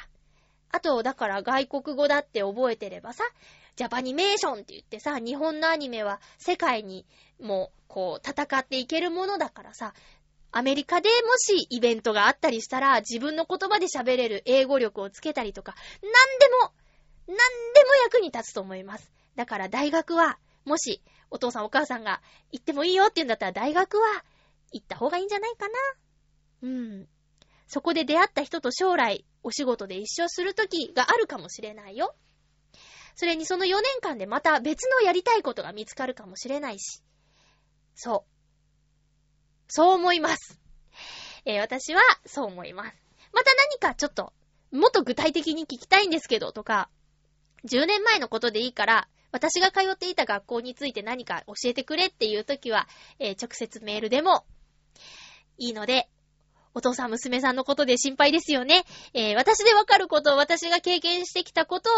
[0.73, 3.25] あと、だから外国語だって覚えてればさ、
[3.77, 7.07] ジャパニメーションって言ってさ、日本のアニメは世界に
[7.41, 9.95] もこう戦っていけるものだからさ、
[10.53, 16.73] アメリカでもしイベントがあったりしたら、自分の言葉で喋れる英語力をつけたりとか、何でも、
[17.31, 19.11] 何でも役に立つと思います。
[19.37, 22.21] だから大学は、もしお父さんお母さんが
[22.53, 24.25] 行ってもいいよって言うんだったら大学は
[24.73, 25.75] 行った方がいいんじゃないかな。
[26.63, 27.09] うん。
[27.67, 32.15] そこで出会った人と将来お仕事で一緒する時があるかもしれないよ。
[33.15, 37.03] それにその4年間でまた別のやりたいことが見つかるかもしれないし。
[37.95, 38.41] そう。
[39.69, 40.61] そう思います。
[41.45, 42.97] えー、私はそう思います。
[43.33, 44.33] また何かちょっと、
[44.73, 46.91] もっと具体的に聞きたいんですけどとか、
[47.65, 52.89] 10年前のことでいいから、私が通っていた学校について何か教えてくれっていう時は、
[53.19, 54.45] えー、直接メールでも
[55.57, 56.09] いいので、
[56.75, 58.85] お父さん娘さんのことで心配ですよね。
[59.13, 61.91] えー、私でわかること、私が経験してきたこと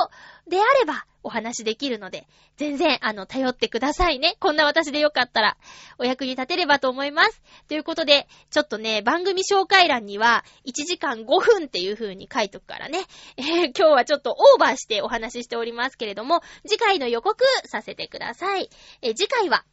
[0.49, 4.37] であればお話できるので、全然、あの、頼ってくださいね。
[4.41, 5.57] こんな私でよかったら、
[5.99, 7.43] お役に立てればと思います。
[7.69, 13.01] ということで、ちょっとね、番組紹介欄には、1時間5分っていう風に書いとくからね。
[13.37, 18.69] えー、今日はちょっとオーバーしてお話ししておりますけれども、次回の予告させてください。
[19.03, 19.65] えー、次回は、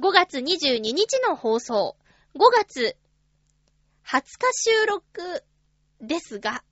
[0.00, 1.96] 5月22日の放送、
[2.34, 2.96] 5月
[4.10, 5.44] 20日収録
[6.00, 6.64] ですが、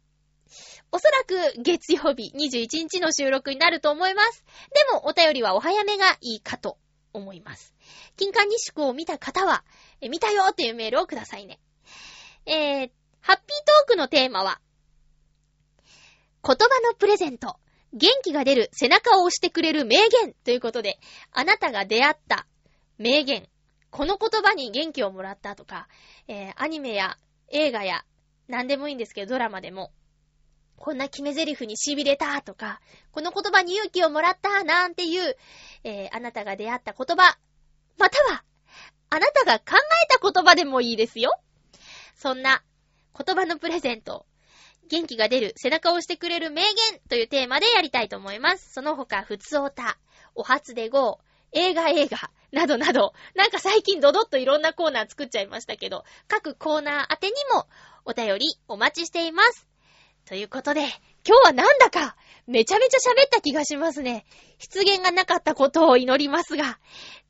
[0.91, 4.43] おそらく月曜日21日の収録になると思います。
[4.73, 6.79] でもお便りはお早めがいいかと
[7.13, 7.75] 思います。
[8.17, 9.65] 金環日祝を見た方は、
[10.01, 11.61] 見たよっていうメールをくださいね。
[12.47, 14.59] えー、ハッピートークのテーマは、
[16.43, 17.57] 言葉のプレゼント。
[17.93, 20.99] 元気が出る背中を押してくれる名言ということで、
[21.33, 22.47] あなたが出会った
[22.97, 23.47] 名言、
[23.91, 25.89] この言葉に元気をもらったとか、
[26.29, 27.19] えー、アニメや
[27.49, 28.05] 映画や、
[28.49, 29.93] 何でもいいんですけど、ドラマでも、
[30.77, 32.81] こんな決め台詞に痺れたとか、
[33.13, 35.37] この言葉に勇気をもらったなんていう、
[35.85, 37.39] えー、あなたが出会った言葉、
[37.99, 38.45] または、
[39.09, 41.33] あなたが考えた言葉でもいいですよ。
[42.17, 42.63] そんな
[43.17, 44.27] 言葉のプレゼント、
[44.89, 48.73] 元気が出る、背中を押してくれる名言というテーマでやりたいと思います。
[48.73, 49.99] その他、ふつおた、
[50.35, 51.21] お初で GO、
[51.53, 57.67] 映画映画、などなど、なんか最近ドドッといろんなコーナー作っちゃいましたけど、各コーナー宛てにも
[58.05, 59.69] お便りお待ちしています。
[60.27, 60.81] ということで、
[61.27, 62.17] 今日はなんだか、
[62.47, 64.25] めちゃめちゃ喋った気がしますね。
[64.59, 66.79] 出現がなかったことを祈りますが。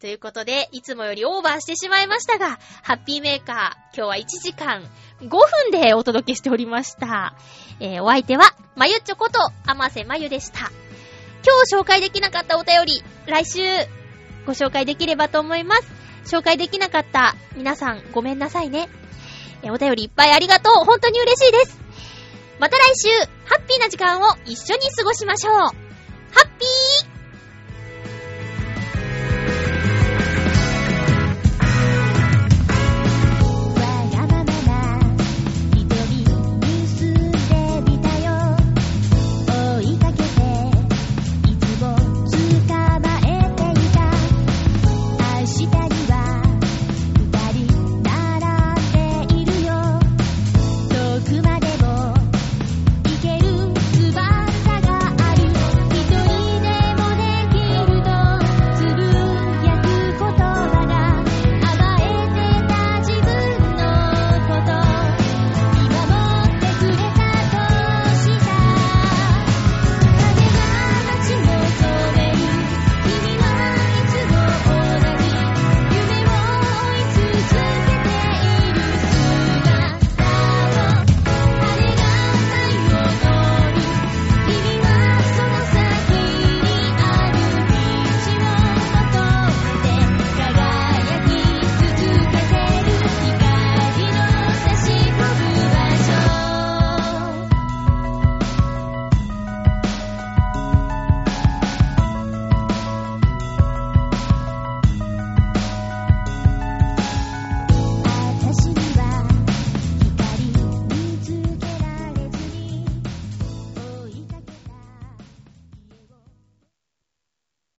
[0.00, 4.82] ということで、いつもよりオーバーしてしまいましたが、ハッピーメーカー、今日は1時間
[5.20, 7.34] 5分でお届けしておりました。
[7.80, 10.58] えー、お相手は、まゆっちょこと、あませまゆでした。
[10.58, 13.62] 今日紹介できなかったお便り、来週、
[14.46, 15.82] ご紹介できればと思います。
[16.24, 18.88] 紹介できなかった皆さんごめんなさいね。
[19.62, 20.84] え、お便りいっぱいありがとう。
[20.84, 21.80] 本当に嬉しいです。
[22.58, 23.08] また来週、
[23.44, 25.54] ハッピーな時間を一緒に過ごしましょう。
[25.54, 25.70] ハ
[26.42, 26.85] ッピー